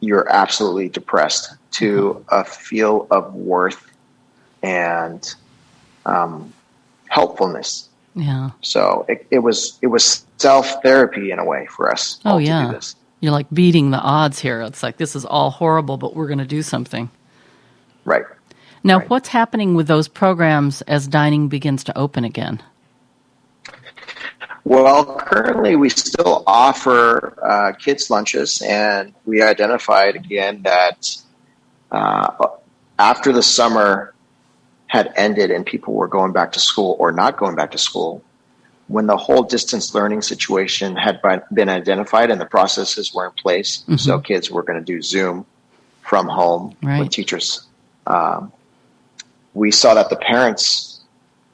[0.00, 3.90] you're absolutely depressed to a feel of worth
[4.62, 5.34] and
[6.06, 6.54] um,
[7.08, 7.90] helpfulness.
[8.14, 8.50] Yeah.
[8.62, 12.20] So it, it was it was self therapy in a way for us.
[12.24, 12.72] Oh all to do yeah.
[12.72, 12.96] this.
[13.20, 14.62] You're like beating the odds here.
[14.62, 17.10] It's like this is all horrible, but we're going to do something.
[18.04, 18.24] Right.
[18.84, 22.62] Now, what's happening with those programs as dining begins to open again?
[24.64, 31.16] Well, currently we still offer uh, kids lunches, and we identified again that
[31.90, 32.48] uh,
[32.98, 34.14] after the summer
[34.88, 38.22] had ended and people were going back to school or not going back to school,
[38.88, 41.20] when the whole distance learning situation had
[41.52, 44.00] been identified and the processes were in place, Mhm.
[44.00, 45.44] so kids were going to do Zoom
[46.02, 47.00] from home Right.
[47.00, 47.66] with teachers.
[48.06, 48.50] Um,
[49.52, 51.00] we saw that the parents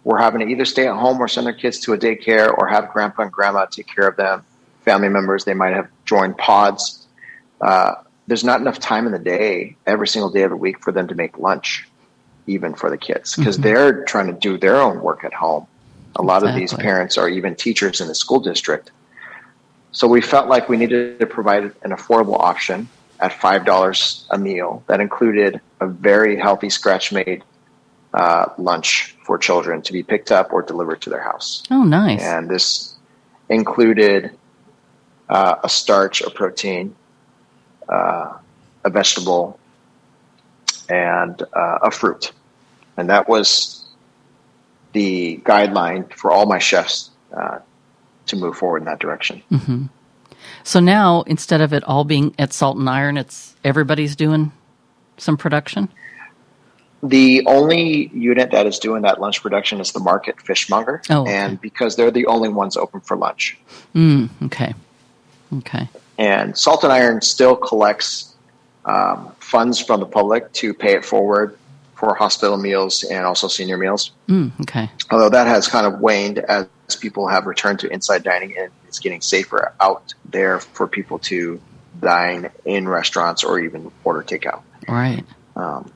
[0.05, 2.69] were having to either stay at home or send their kids to a daycare or
[2.69, 4.45] have grandpa and grandma take care of them.
[4.85, 7.05] Family members, they might have joined pods.
[7.61, 7.95] Uh,
[8.29, 11.09] there's not enough time in the day, every single day of the week, for them
[11.09, 11.89] to make lunch,
[12.47, 13.63] even for the kids, because Mhm.
[13.63, 15.67] they're trying to do their own work at home.
[16.17, 18.91] A lot of these parents are even teachers in the school district.
[19.93, 22.89] So we felt like we needed to provide an affordable option
[23.21, 27.43] at $5 a meal that included a very healthy scratch made
[28.13, 31.63] uh, lunch for children to be picked up or delivered to their house.
[31.71, 32.23] Oh, nice.
[32.23, 32.95] And this
[33.49, 34.31] included
[35.29, 36.95] uh, a starch, a protein,
[37.89, 38.35] uh,
[38.85, 39.59] a vegetable,
[40.89, 42.33] and uh, a fruit.
[42.97, 43.85] And that was
[44.93, 47.59] the guideline for all my chefs uh,
[48.27, 49.43] to move forward in that direction.
[49.51, 49.87] hmm
[50.63, 54.53] So now, instead of it all being at Salt and Iron, it's everybody's doing
[55.17, 55.89] some production.
[57.03, 61.03] The only unit that is doing that lunch production is the Market Fishmonger.
[61.11, 61.35] Oh, okay.
[61.35, 63.59] And because they're the only ones open for lunch.
[63.95, 64.75] Mm, okay.
[65.59, 65.89] Okay.
[66.17, 68.34] And Salt and Iron still collects
[68.85, 71.57] um, funds from the public to pay it forward
[71.95, 74.11] for hospital meals and also senior meals.
[74.29, 74.91] Mm, okay.
[75.11, 76.67] Although that has kind of waned as
[77.01, 81.61] people have returned to inside dining and it's getting safer out there for people to
[82.01, 84.63] dine in restaurants or even order takeout.
[84.89, 85.25] Right.
[85.57, 85.91] Um,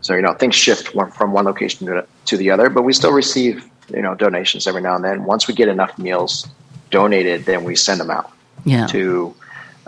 [0.00, 2.92] so you know things shift one, from one location to, to the other, but we
[2.92, 5.24] still receive you know donations every now and then.
[5.24, 6.46] Once we get enough meals
[6.90, 8.30] donated, then we send them out
[8.64, 8.86] Yeah.
[8.88, 9.34] to.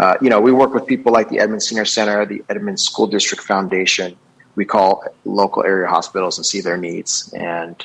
[0.01, 3.07] Uh, you know, we work with people like the Edmond Senior Center, the Edmond School
[3.07, 4.17] District Foundation.
[4.55, 7.77] We call local area hospitals and see their needs, and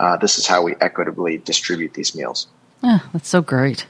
[0.00, 2.46] uh, this is how we equitably distribute these meals.
[2.82, 3.86] Yeah, that's so great.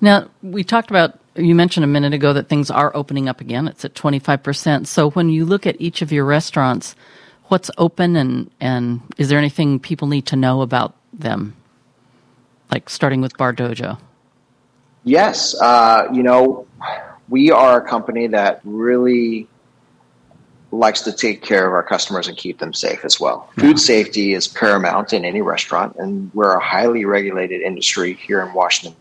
[0.00, 3.68] Now, we talked about, you mentioned a minute ago that things are opening up again.
[3.68, 4.86] It's at 25%.
[4.86, 6.96] So when you look at each of your restaurants,
[7.48, 11.54] what's open and, and is there anything people need to know about them?
[12.70, 13.98] Like starting with Bar Dojo.
[15.06, 16.66] Yes, uh, you know,
[17.28, 19.46] we are a company that really
[20.72, 23.48] likes to take care of our customers and keep them safe as well.
[23.56, 28.52] Food safety is paramount in any restaurant, and we're a highly regulated industry here in
[28.52, 28.96] Washington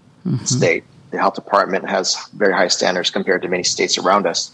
[0.45, 0.83] State.
[1.09, 4.51] The health department has very high standards compared to many states around us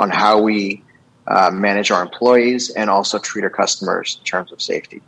[0.00, 0.82] on how we
[1.28, 5.00] uh, manage our employees and also treat our customers in terms of safety.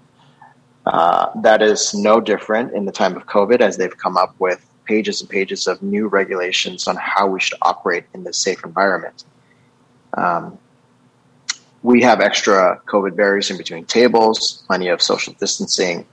[0.86, 4.64] Uh, that is no different in the time of COVID as they've come up with
[4.90, 9.22] pages and pages of new regulations on how we should operate in this safe environment.
[10.14, 10.58] Um,
[11.84, 16.06] we have extra COVID barriers in between tables, plenty of social distancing,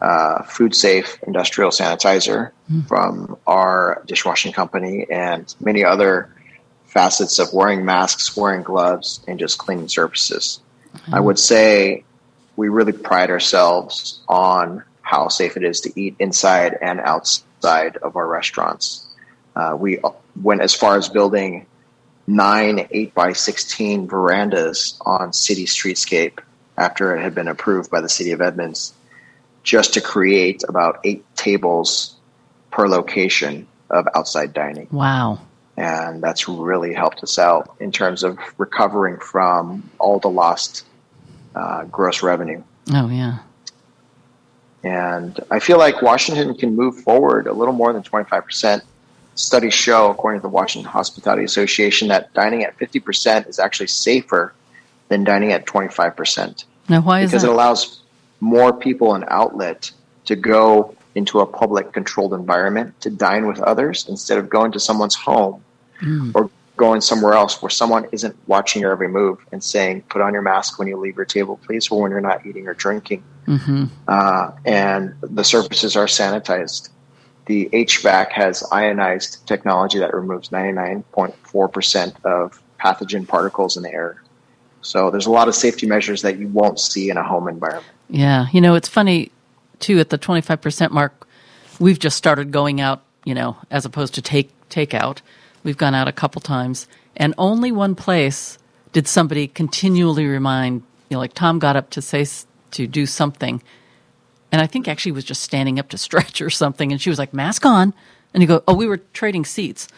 [0.00, 2.50] uh, food safe industrial sanitizer
[2.88, 6.28] from our dishwashing company, and many other
[6.86, 10.60] facets of wearing masks, wearing gloves, and just cleaning surfaces.
[11.12, 12.02] I would say
[12.56, 18.16] we really pride ourselves on how safe it is to eat inside and outside of
[18.16, 19.06] our restaurants.
[19.56, 20.00] Uh, we
[20.40, 21.66] went as far as building
[22.26, 26.38] nine 8 by 16 verandas on city streetscape
[26.76, 28.92] after it had been approved by the city of Edmonds
[29.62, 32.14] just to create about eight tables
[32.70, 35.40] per location of outside dining Wow.
[35.76, 40.84] and that's really helped us out in terms of recovering from all the lost
[41.54, 42.62] uh, gross revenue.
[42.92, 43.38] Oh, yeah.
[44.84, 48.82] And I feel like Washington can move forward a little more than 25%.
[49.34, 54.52] Studies show, according to the Washington Hospitality Association, that dining at 50% is actually safer
[55.08, 57.48] than dining at 25% Now, why is because that?
[57.48, 58.00] it allows
[58.40, 59.90] more people an outlet
[60.26, 64.80] to go into a public controlled environment to dine with others instead of going to
[64.80, 65.62] someone's home
[66.02, 66.30] Mm.
[66.34, 66.48] or
[66.78, 70.40] going somewhere else where someone isn't watching your every move and saying, put on your
[70.40, 73.22] mask when you leave your table, please, or when you're not eating or drinking.
[73.44, 76.88] hmm Uh, and the surfaces are sanitized.
[77.46, 84.22] The HVAC has ionized technology that removes 99.4% of pathogen particles in the air.
[84.80, 87.86] So there's a lot of safety measures that you won't see in a home environment.
[88.08, 89.32] Yeah, you know, it's funny
[89.80, 89.98] too.
[89.98, 91.26] At the twenty five percent mark,
[91.78, 93.02] we've just started going out.
[93.24, 95.20] You know, as opposed to take takeout,
[95.68, 98.56] we've gone out a couple times, and only one place
[98.94, 100.80] did somebody continually remind.
[101.10, 102.26] You know, like Tom got up to say
[102.70, 103.62] to do something,
[104.50, 107.18] and I think actually was just standing up to stretch or something, and she was
[107.18, 107.92] like, "Mask on,"
[108.32, 109.88] and you go, "Oh, we were trading seats,"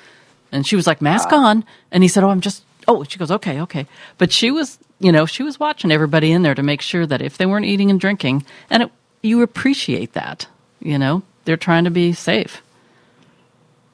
[0.51, 3.31] and she was like, "Mask on," and he said, "Oh, I'm just." Oh, she goes,
[3.31, 3.87] "Okay, okay,"
[4.19, 4.79] but she was.
[4.99, 7.65] You know, she was watching everybody in there to make sure that if they weren't
[7.65, 8.91] eating and drinking, and it,
[9.23, 10.47] you appreciate that,
[10.81, 12.61] you know, they're trying to be safe.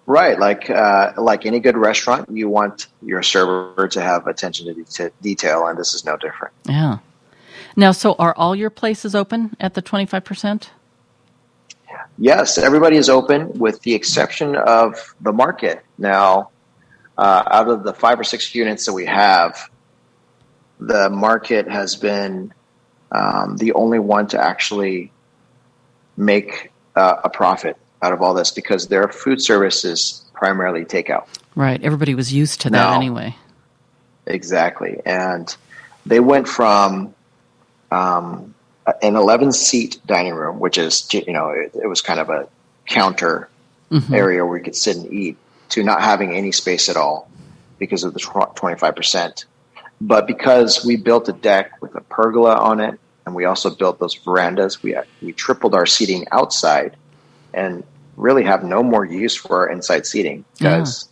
[0.07, 4.85] Right, like uh, like any good restaurant, you want your server to have attention to
[4.85, 6.55] det- detail, and this is no different.
[6.69, 6.99] Yeah.
[7.75, 10.69] Now, so are all your places open at the 25%?
[12.19, 15.85] Yes, everybody is open with the exception of the market.
[15.99, 16.51] Now,
[17.19, 19.71] uh, out of the five or six units that we have,
[20.81, 22.55] the market has been
[23.13, 25.13] um, the only one to actually
[26.17, 31.27] make uh, a profit out of all this because their food service is primarily takeout.
[31.55, 31.83] Right.
[31.83, 33.35] Everybody was used to that anyway.
[34.27, 35.01] Exactly.
[35.07, 35.55] And
[36.05, 37.15] they went from
[37.91, 38.55] um,
[39.03, 42.49] an 11 seat dining room, which is, you know, it, it was kind of a
[42.87, 43.49] counter
[43.91, 44.13] Mhm.
[44.13, 45.37] area where you could sit and eat,
[45.69, 47.31] to not having any space at all
[47.79, 49.45] because of the 25%.
[50.01, 54.01] But because we built a deck with a pergola on it, and we also built
[54.01, 56.97] those verandas, we, we tripled our seating outside
[57.57, 57.83] and
[58.17, 61.09] really have no more use for our inside seating because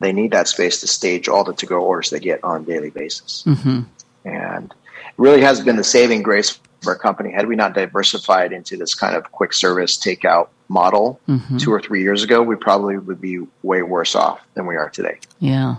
[0.00, 2.64] they need that space to stage all the to go orders they get on a
[2.64, 3.42] daily basis.
[3.44, 3.80] hmm
[4.24, 7.30] And it really has been the saving grace of our company.
[7.30, 11.60] Had we not diversified into this kind of quick service takeout model Mhm.
[11.60, 14.88] two or three years ago, we probably would be way worse off than we are
[14.90, 15.76] today Yeah.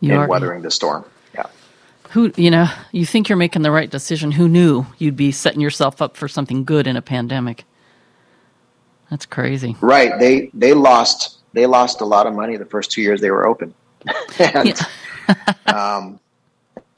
[0.00, 1.04] You in are, weathering the storm.
[1.34, 1.46] Yeah.
[2.10, 4.32] Who you know, you think you're making the right decision.
[4.32, 7.64] Who knew you'd be setting yourself up for something good in a pandemic?
[9.10, 9.76] That's crazy.
[9.80, 10.18] Right.
[10.18, 13.46] They they lost they lost a lot of money the first two years they were
[13.46, 13.74] open,
[14.38, 14.80] and
[15.66, 16.20] um,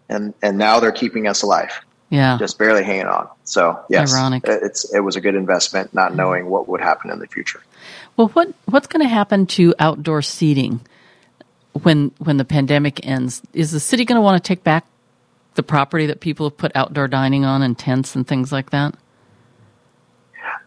[0.08, 1.72] and and now they're keeping us alive.
[2.10, 2.38] Yeah.
[2.38, 3.28] just barely hanging on.
[3.44, 4.44] So yes, Ironic.
[4.46, 7.62] it's it was a good investment, not knowing what would happen in the future.
[8.16, 10.80] Well, what what's going to happen to outdoor seating
[11.82, 13.42] when when the pandemic ends?
[13.52, 14.86] Is the city going to want to take back
[15.54, 18.94] the property that people have put outdoor dining on and tents and things like that?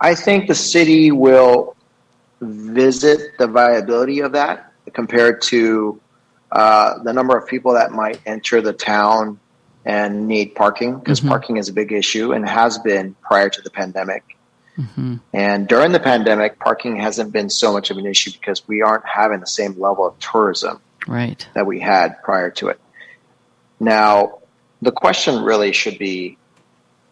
[0.02, 1.76] I think the city will
[2.42, 6.02] visit the viability of that compared to
[6.52, 9.40] uh, the number of people that might enter the town
[9.86, 11.30] and need parking because Mhm.
[11.30, 14.24] parking is a big issue and has been prior to the pandemic.
[14.78, 15.16] Mm-hmm.
[15.34, 19.06] And during the pandemic, parking hasn't been so much of an issue because we aren't
[19.06, 21.48] having the same level of tourism Right.
[21.54, 22.80] that we had prior to it.
[23.80, 24.40] Now,
[24.82, 26.38] the question really should be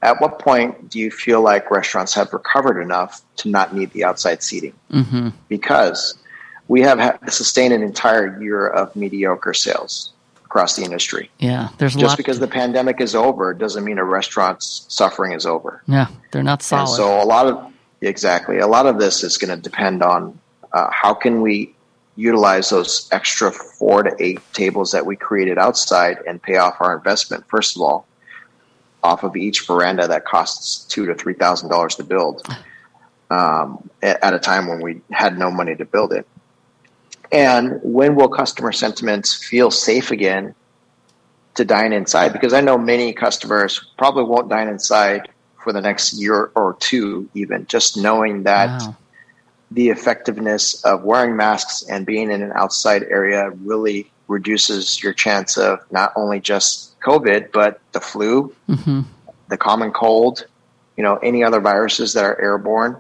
[0.02, 4.04] at what point do you feel like restaurants have recovered enough to not need the
[4.06, 4.74] outside seating?
[4.92, 5.30] Mm-hmm.
[5.50, 6.18] Because
[6.68, 10.14] we have ha- sustained an entire year of mediocre sales
[10.46, 11.30] across the industry.
[11.40, 11.70] Yeah.
[11.78, 15.84] There's a Just because the pandemic is over doesn't mean a restaurant's suffering is over.
[15.88, 16.96] yeah, they're not And solid.
[16.96, 17.72] so a lot of
[18.02, 20.40] exactly a lot of this is going to depend on
[20.72, 21.76] uh, how can we
[22.16, 26.96] utilize those extra four to eight tables that we created outside and pay off our
[26.96, 27.44] investment.
[27.48, 28.06] First of all,
[29.04, 32.46] off of each veranda that costs two to three thousand dollars to build,
[33.30, 36.28] um, at a time when we had no money to build it.
[37.32, 40.56] And when will customer sentiments feel safe again
[41.56, 42.34] to dine inside?
[42.34, 45.30] Because I know many customers probably won't dine inside
[45.64, 48.96] for the next year or two, even just knowing that Wow.
[49.72, 55.58] the effectiveness of wearing masks and being in an outside area really reduces your chance
[55.58, 59.02] of not only just COVID, but the flu, Mm-hmm.
[59.50, 60.46] the common cold,
[60.98, 62.98] you know, any other viruses that are airborne.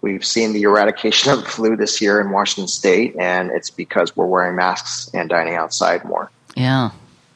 [0.00, 4.16] We've seen the eradication of the flu this year in Washington state, and it's because
[4.16, 6.30] we're wearing masks and dining outside more.
[6.54, 6.90] Yeah.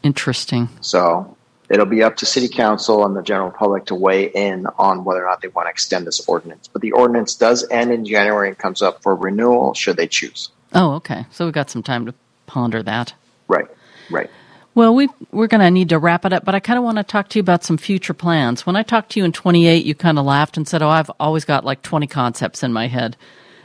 [0.05, 0.69] Interesting.
[0.81, 1.37] So
[1.69, 5.25] it'll be up to city council and the general public to weigh in on whether
[5.25, 6.69] or not they want to extend this ordinance.
[6.69, 10.51] But the ordinance does end in January and comes up for renewal should they choose.
[10.75, 11.27] Oh, okay.
[11.31, 12.15] So we've got some time to
[12.47, 13.13] ponder that.
[13.49, 13.67] Right,
[14.11, 14.31] right.
[14.75, 16.97] Well, we we're going to need to wrap it up, but I kind of want
[16.97, 18.64] to talk to you about some future plans.
[18.64, 21.11] When I talked to you in 28, you kind of laughed and said, "Oh, I've
[21.20, 23.16] always got like 20 concepts in my head."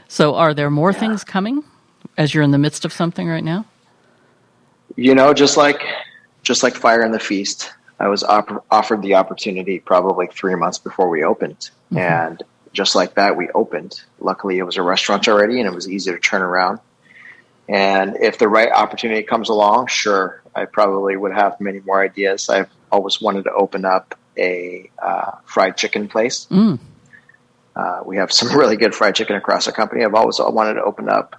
[0.06, 1.64] So, are there more things coming
[2.18, 3.64] as you're in the midst of something right now?
[4.96, 5.82] You know, just like
[6.42, 10.78] just like Fire and the Feast, I was op- offered the opportunity probably three months
[10.78, 12.00] before we opened, Mhm.
[12.00, 12.42] and
[12.74, 14.02] just like that, we opened.
[14.20, 16.80] Luckily, it was a restaurant already, and it was easy to turn around.
[17.68, 22.48] And if the right opportunity comes along, sure, I probably would have many more ideas.
[22.48, 26.46] I've always wanted to open up a uh, fried chicken place.
[26.50, 26.78] Mm.
[27.76, 30.04] Uh, we have some really good fried chicken across the company.
[30.04, 31.36] I've always wanted to open up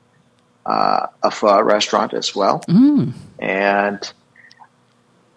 [0.65, 3.13] uh, a pho restaurant as well Mm.
[3.39, 4.13] and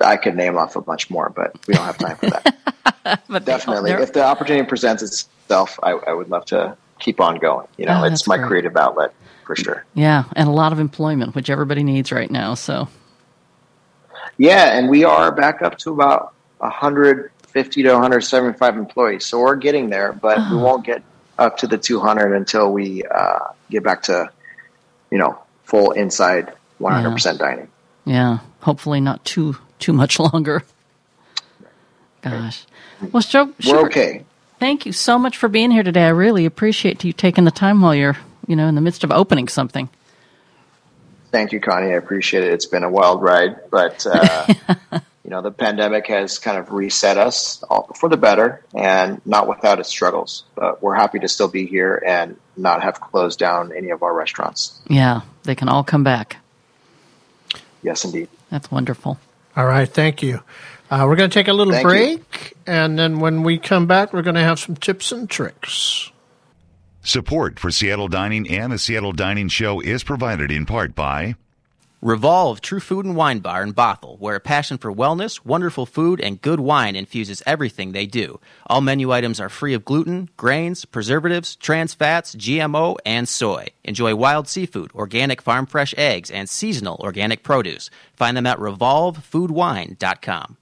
[0.00, 3.22] I could name off a bunch more, but we don't have time for that.
[3.28, 7.68] but Definitely, if the opportunity presents itself, I, I would love to keep on going.
[7.78, 8.48] You know, Oh, it's my great.
[8.48, 9.14] creative outlet
[9.46, 9.84] for sure.
[9.94, 12.54] Yeah, and a lot of employment, which everybody needs right now.
[12.54, 12.88] So,
[14.38, 19.90] Yeah, and we are back up to about 150 to 175 employees, so we're getting
[19.90, 20.64] there, but we Oh.
[20.64, 21.02] won't get
[21.38, 23.38] up to the 200 until we uh,
[23.70, 24.30] get back to,
[25.10, 27.68] you know, full inside 100% dining.
[28.04, 30.62] yeah, hopefully not too too much longer.
[32.22, 32.64] Gosh.
[33.10, 34.24] Well, Joe, We're okay.
[34.60, 36.04] Thank you so much for being here today.
[36.04, 38.16] I really appreciate you taking the time while you're,
[38.46, 39.88] you know, in the midst of opening something.
[41.32, 41.88] Thank you, Connie.
[41.88, 42.52] I appreciate it.
[42.52, 44.52] It's been a wild ride, but uh,
[45.24, 49.48] you know the pandemic has kind of reset us all for the better, and not
[49.48, 50.44] without its struggles.
[50.54, 54.14] But we're happy to still be here and not have closed down any of our
[54.14, 54.78] restaurants.
[54.88, 56.36] Yeah, they can all come back.
[57.82, 58.28] Yes, indeed.
[58.50, 59.18] That's wonderful.
[59.56, 60.40] All right, thank you.
[60.90, 61.88] Uh, we're going to take a little Thank you.
[61.88, 66.11] break, and then when we come back, we're going to have some tips and tricks.
[67.04, 71.34] Support for Seattle Dining and the Seattle Dining Show is provided in part by
[72.00, 76.20] Revolve True Food and Wine Bar in Bothell, where a passion for wellness, wonderful food,
[76.20, 78.38] and good wine infuses everything they do.
[78.68, 83.66] All menu items are free of gluten, grains, preservatives, trans fats, GMO, and soy.
[83.82, 87.90] Enjoy wild seafood, organic farm fresh eggs, and seasonal organic produce.
[88.14, 90.56] Find them at revolvefoodwine.com.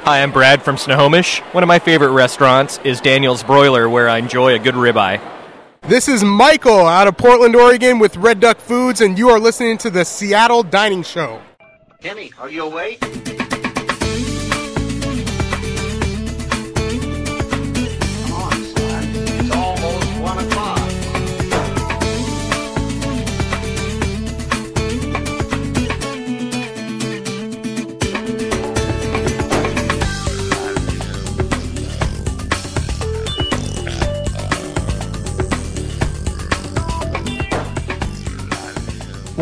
[0.00, 1.38] Hi, I'm Brad from Snohomish.
[1.52, 5.20] One of my favorite restaurants is Daniel's Broiler, where I enjoy a good ribeye.
[5.82, 9.78] This is Michael out of Portland, Oregon with Red Duck Foods, and you are listening
[9.78, 11.40] to the Seattle Dining Show.
[12.00, 12.98] Kenny, are you awake?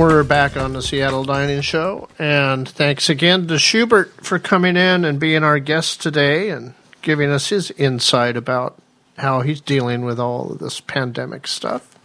[0.01, 5.05] We're back on the Seattle Dining Show, and thanks again to Shubert for coming in
[5.05, 6.73] and being our guest today and
[7.03, 8.81] giving us his insight about
[9.19, 11.99] how he's dealing with all of this pandemic stuff.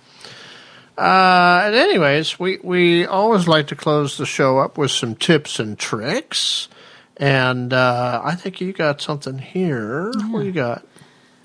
[0.98, 5.58] Uh, and anyways, we, we always like to close the show up with some tips
[5.58, 6.68] and tricks.
[7.16, 10.12] And uh, I think you got something here.
[10.12, 10.86] What do you got?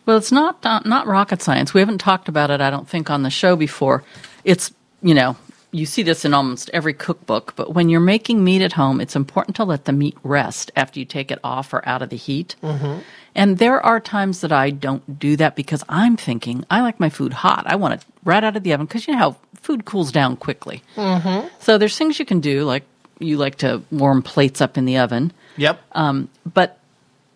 [0.04, 1.72] Well, it's not uh, not rocket science.
[1.72, 4.02] We haven't talked about it, I don't think, on the show before.
[4.42, 5.36] It's you know
[5.72, 9.14] you see this in almost every cookbook, but when you're making meat at home, it's
[9.14, 12.16] important to let the meat rest after you take it off or out of the
[12.16, 12.56] heat.
[12.62, 13.00] Mm-hmm.
[13.34, 17.08] And there are times that I don't do that because I'm thinking I like my
[17.08, 17.64] food hot.
[17.66, 20.36] I want it right out of the oven because you know how food cools down
[20.36, 20.82] quickly.
[20.96, 21.46] Mm-hmm.
[21.60, 22.84] So there's things you can do, like
[23.20, 25.32] you like to warm plates up in the oven.
[25.56, 25.80] Yep.
[25.92, 26.78] Um, but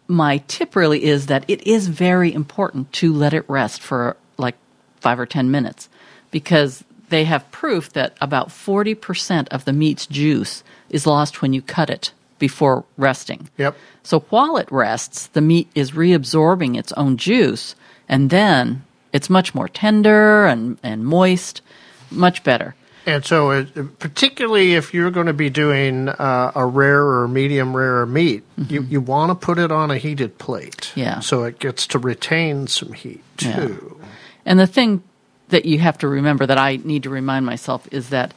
[0.09, 4.57] my tip really is that it is very important to let it rest for like
[5.01, 5.89] five or ten minutes
[6.31, 6.83] because
[7.15, 11.89] they have proof that about 40% of the meat's juice is lost when you cut
[11.89, 12.11] it
[12.41, 13.49] before resting.
[13.57, 13.77] Yep.
[14.03, 17.77] So while it rests, the meat is reabsorbing its own juice,
[18.09, 21.63] and then it's much more tender and, and moist,
[22.11, 22.75] much better.
[23.07, 27.77] And so, it, particularly if you're going to be doing uh, a rare or medium
[27.77, 30.91] rare meat, you, you want to put it on a heated plate.
[30.97, 31.21] Yeah.
[31.21, 33.55] So it gets to retain some heat Yeah.
[33.69, 34.01] too.
[34.45, 35.03] And the thing
[35.49, 38.35] that you have to remember that I need to remind myself is that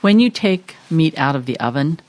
[0.00, 2.00] when you take meat out of the oven,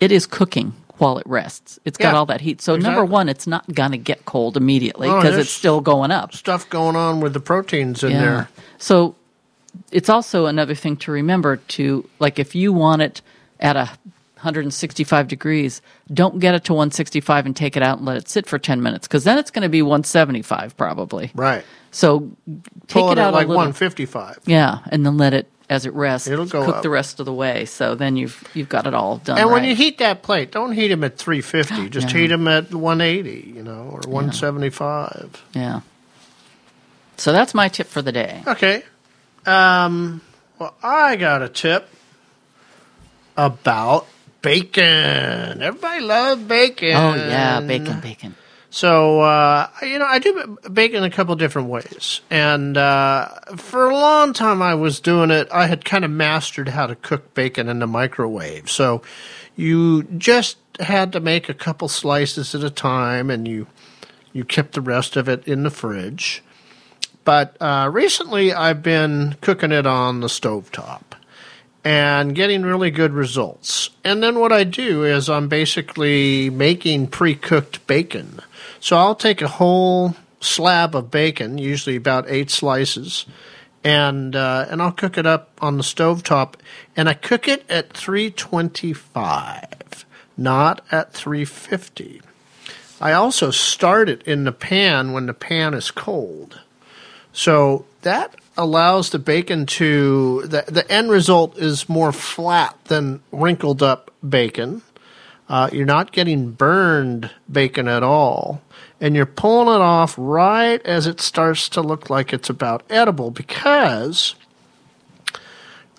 [0.00, 1.78] it is cooking while it rests.
[1.84, 2.60] It's got all that heat.
[2.62, 5.80] So number one, it's not going to get cold immediately Oh, because there's it's still
[5.80, 6.34] going up.
[6.34, 8.48] Stuff going on with the proteins in there.
[8.78, 9.16] So
[9.90, 13.22] it's also another thing to remember to like if you want it
[13.60, 13.90] at a
[14.44, 15.80] 165 degrees,
[16.12, 18.82] don't get it to 165 and take it out and let it sit for 10
[18.82, 21.30] minutes because then it's going to be 175 probably.
[21.34, 21.64] Right.
[21.90, 22.30] So
[22.88, 23.56] take Pull it it at out like a little.
[23.56, 24.40] 155.
[24.46, 26.28] Yeah, and then let it as it rests.
[26.28, 26.82] It'll go cook up.
[26.82, 27.64] the rest of the way.
[27.64, 29.38] So then you've you've got it all done.
[29.38, 31.88] And when you heat that plate, don't heat them at 350.
[31.90, 32.20] Just Yeah.
[32.20, 35.42] heat them at 180, you know, or 175.
[35.54, 35.80] yeah.
[37.16, 38.42] So that's my tip for the day.
[38.46, 38.82] Okay.
[39.46, 40.20] Um,
[40.58, 41.88] well, I got a tip
[43.36, 44.06] about
[44.44, 45.62] bacon.
[45.62, 46.94] Everybody loves bacon.
[46.94, 48.34] Oh yeah, bacon, bacon.
[48.70, 52.20] So, uh, you know, I do bacon a couple different ways.
[52.28, 55.46] And uh, for a long time, I was doing it.
[55.52, 58.68] I had kind of mastered how to cook bacon in the microwave.
[58.68, 59.00] So
[59.54, 63.68] you just had to make a couple slices at a time, and you
[64.32, 66.42] you kept the rest of it in the fridge.
[67.24, 71.13] But uh, recently, I've been cooking it on the stovetop
[71.84, 73.90] and getting really good results.
[74.02, 78.40] And then what I do is I'm basically making pre cooked bacon.
[78.80, 83.26] So I'll take a whole slab of bacon, usually about eight slices,
[83.82, 86.54] and uh, and I'll cook it up on the stovetop.
[86.96, 90.06] And I cook it at 325,
[90.36, 92.22] not at 350.
[93.00, 96.60] I also start it in the pan when the pan is cold.
[97.32, 103.82] So that allows the bacon to the the end result is more flat than wrinkled
[103.82, 104.82] up bacon.
[105.48, 108.62] Uh, you're not getting burned bacon at all,
[109.00, 113.30] and you're pulling it off right as it starts to look like it's about edible
[113.30, 114.34] because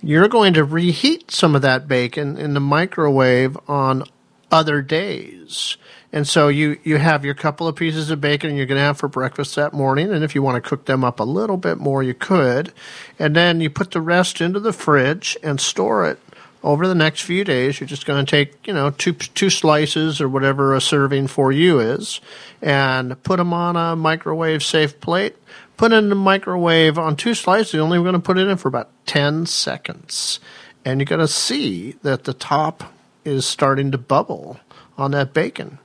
[0.02, 4.03] you're going to reheat some of that bacon in the microwave on
[4.52, 5.77] other days.
[6.15, 8.97] And so you, you have your couple of pieces of bacon you're going to have
[8.97, 10.13] for breakfast that morning.
[10.13, 12.71] And if you want to cook them up a little bit more, you could.
[13.19, 16.17] And then you put the rest into the fridge and store it
[16.63, 17.81] over the next few days.
[17.81, 21.51] You're just going to take, you know, two, two slices or whatever a serving for
[21.51, 22.21] you is
[22.61, 25.35] and put them on a microwave safe plate.
[25.75, 27.73] Put it in the microwave on two slices.
[27.73, 30.39] You're only going to put it in for about 10 seconds.
[30.85, 32.93] And you're going to see that the top
[33.25, 34.61] is starting to bubble
[34.97, 35.79] on that bacon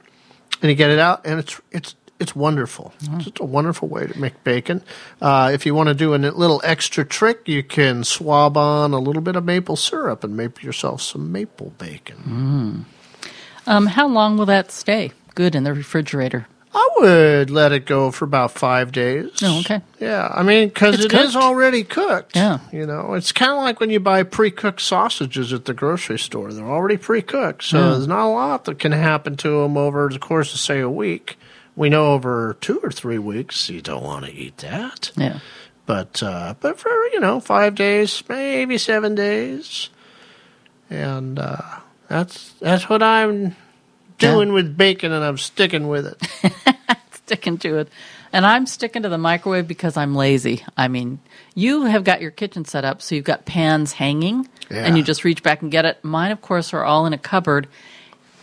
[0.63, 2.93] and you get it out, and it's it's it's wonderful.
[2.99, 4.83] It's just a wonderful way to make bacon.
[5.23, 8.99] Uh, if you want to do a little extra trick, you can swab on a
[8.99, 12.85] little bit of maple syrup and make yourself some maple bacon.
[12.87, 13.31] Mm.
[13.67, 16.47] Um, how long will that stay good in the refrigerator?
[16.73, 19.31] I would let it go for about five days.
[19.43, 19.81] Oh, okay.
[19.99, 21.45] Yeah, I mean, because It's it is cooked.
[21.45, 22.37] already cooked.
[22.37, 22.61] Yeah.
[22.73, 26.19] You know, it's kind of like when you buy pre cooked sausages at the grocery
[26.19, 26.53] store.
[26.53, 27.65] They're already pre cooked.
[27.65, 30.79] So there's not a lot that can happen to them over the course of, say,
[30.81, 31.37] a week.
[31.75, 35.11] We know over two or three weeks, you don't want to eat that.
[35.17, 35.41] Yeah.
[35.87, 39.89] But, uh, but for, you know, five days, maybe seven days.
[40.89, 41.79] And uh,
[42.09, 43.57] that's, that's what I'm
[44.21, 46.53] doing with bacon, and I'm sticking with it.
[47.13, 47.89] sticking to it.
[48.33, 50.65] And I'm sticking to the microwave because I'm lazy.
[50.77, 51.19] I mean,
[51.55, 54.85] you have got your kitchen set up so you've got pans hanging Yeah.
[54.85, 55.99] and you just reach back and get it.
[56.05, 57.67] Mine, of course, are all in a cupboard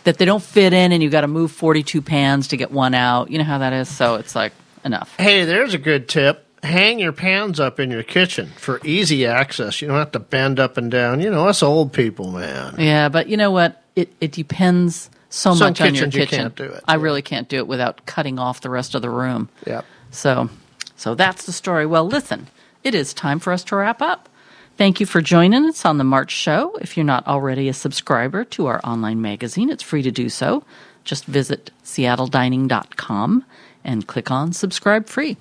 [0.04, 2.94] that they don't fit in and you've got to move 42 pans to get one
[2.94, 3.30] out.
[3.30, 3.88] You know how that is?
[3.88, 4.52] So it's like,
[4.84, 5.14] enough.
[5.18, 6.44] Hey, there's a good tip.
[6.62, 9.80] Hang your pans up in your kitchen for easy access.
[9.80, 11.20] You don't have to bend up and down.
[11.20, 12.74] You know, us old people, man.
[12.78, 13.82] Yeah, but you know what?
[13.94, 16.38] It it depends so Some much on your kitchens you kitchen.
[16.38, 19.10] can't do it, I really can't do it without cutting off the rest of the
[19.10, 19.48] room.
[19.66, 19.84] Yep.
[20.10, 20.48] So,
[20.96, 21.86] so that's the story.
[21.86, 22.48] Well, listen,
[22.82, 24.28] it is time for us to wrap up.
[24.76, 26.76] Thank you for joining us on the March show.
[26.80, 30.62] If you're not already a subscriber to our online magazine, it's free to do so.
[31.04, 33.44] Just visit seattledining.com
[33.84, 35.36] and click on subscribe free.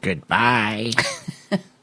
[0.00, 0.92] Goodbye.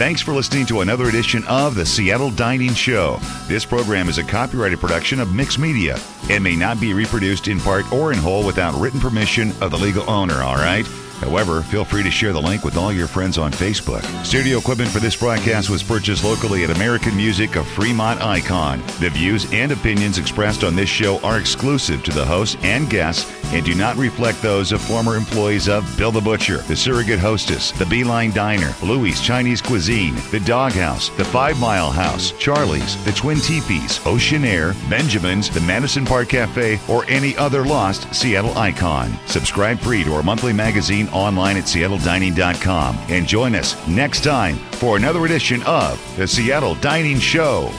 [0.00, 3.18] Thanks for listening to another edition of the Seattle Dining Show.
[3.46, 5.98] This program is a copyrighted production of Mix Media
[6.30, 9.76] and may not be reproduced in part or in whole without written permission of the
[9.76, 10.86] legal owner, all right?
[11.20, 14.02] However, feel free to share the link with all your friends on Facebook.
[14.24, 18.82] Studio equipment for this broadcast was purchased locally at American Music of Fremont Icon.
[19.00, 23.30] The views and opinions expressed on this show are exclusive to the host and guests
[23.52, 27.72] and do not reflect those of former employees of Bill the Butcher, the Surrogate Hostess,
[27.72, 33.38] the Beeline Diner, Louis Chinese Cuisine, the Doghouse, the Five Mile House, Charlie's, the Twin
[33.40, 39.18] Teepees, Ocean Air, Benjamin's, the Madison Park Cafe, or any other lost Seattle icon.
[39.26, 44.96] Subscribe free to our monthly magazine online at seattledining.com and join us next time for
[44.96, 47.70] another edition of the Seattle Dining Show.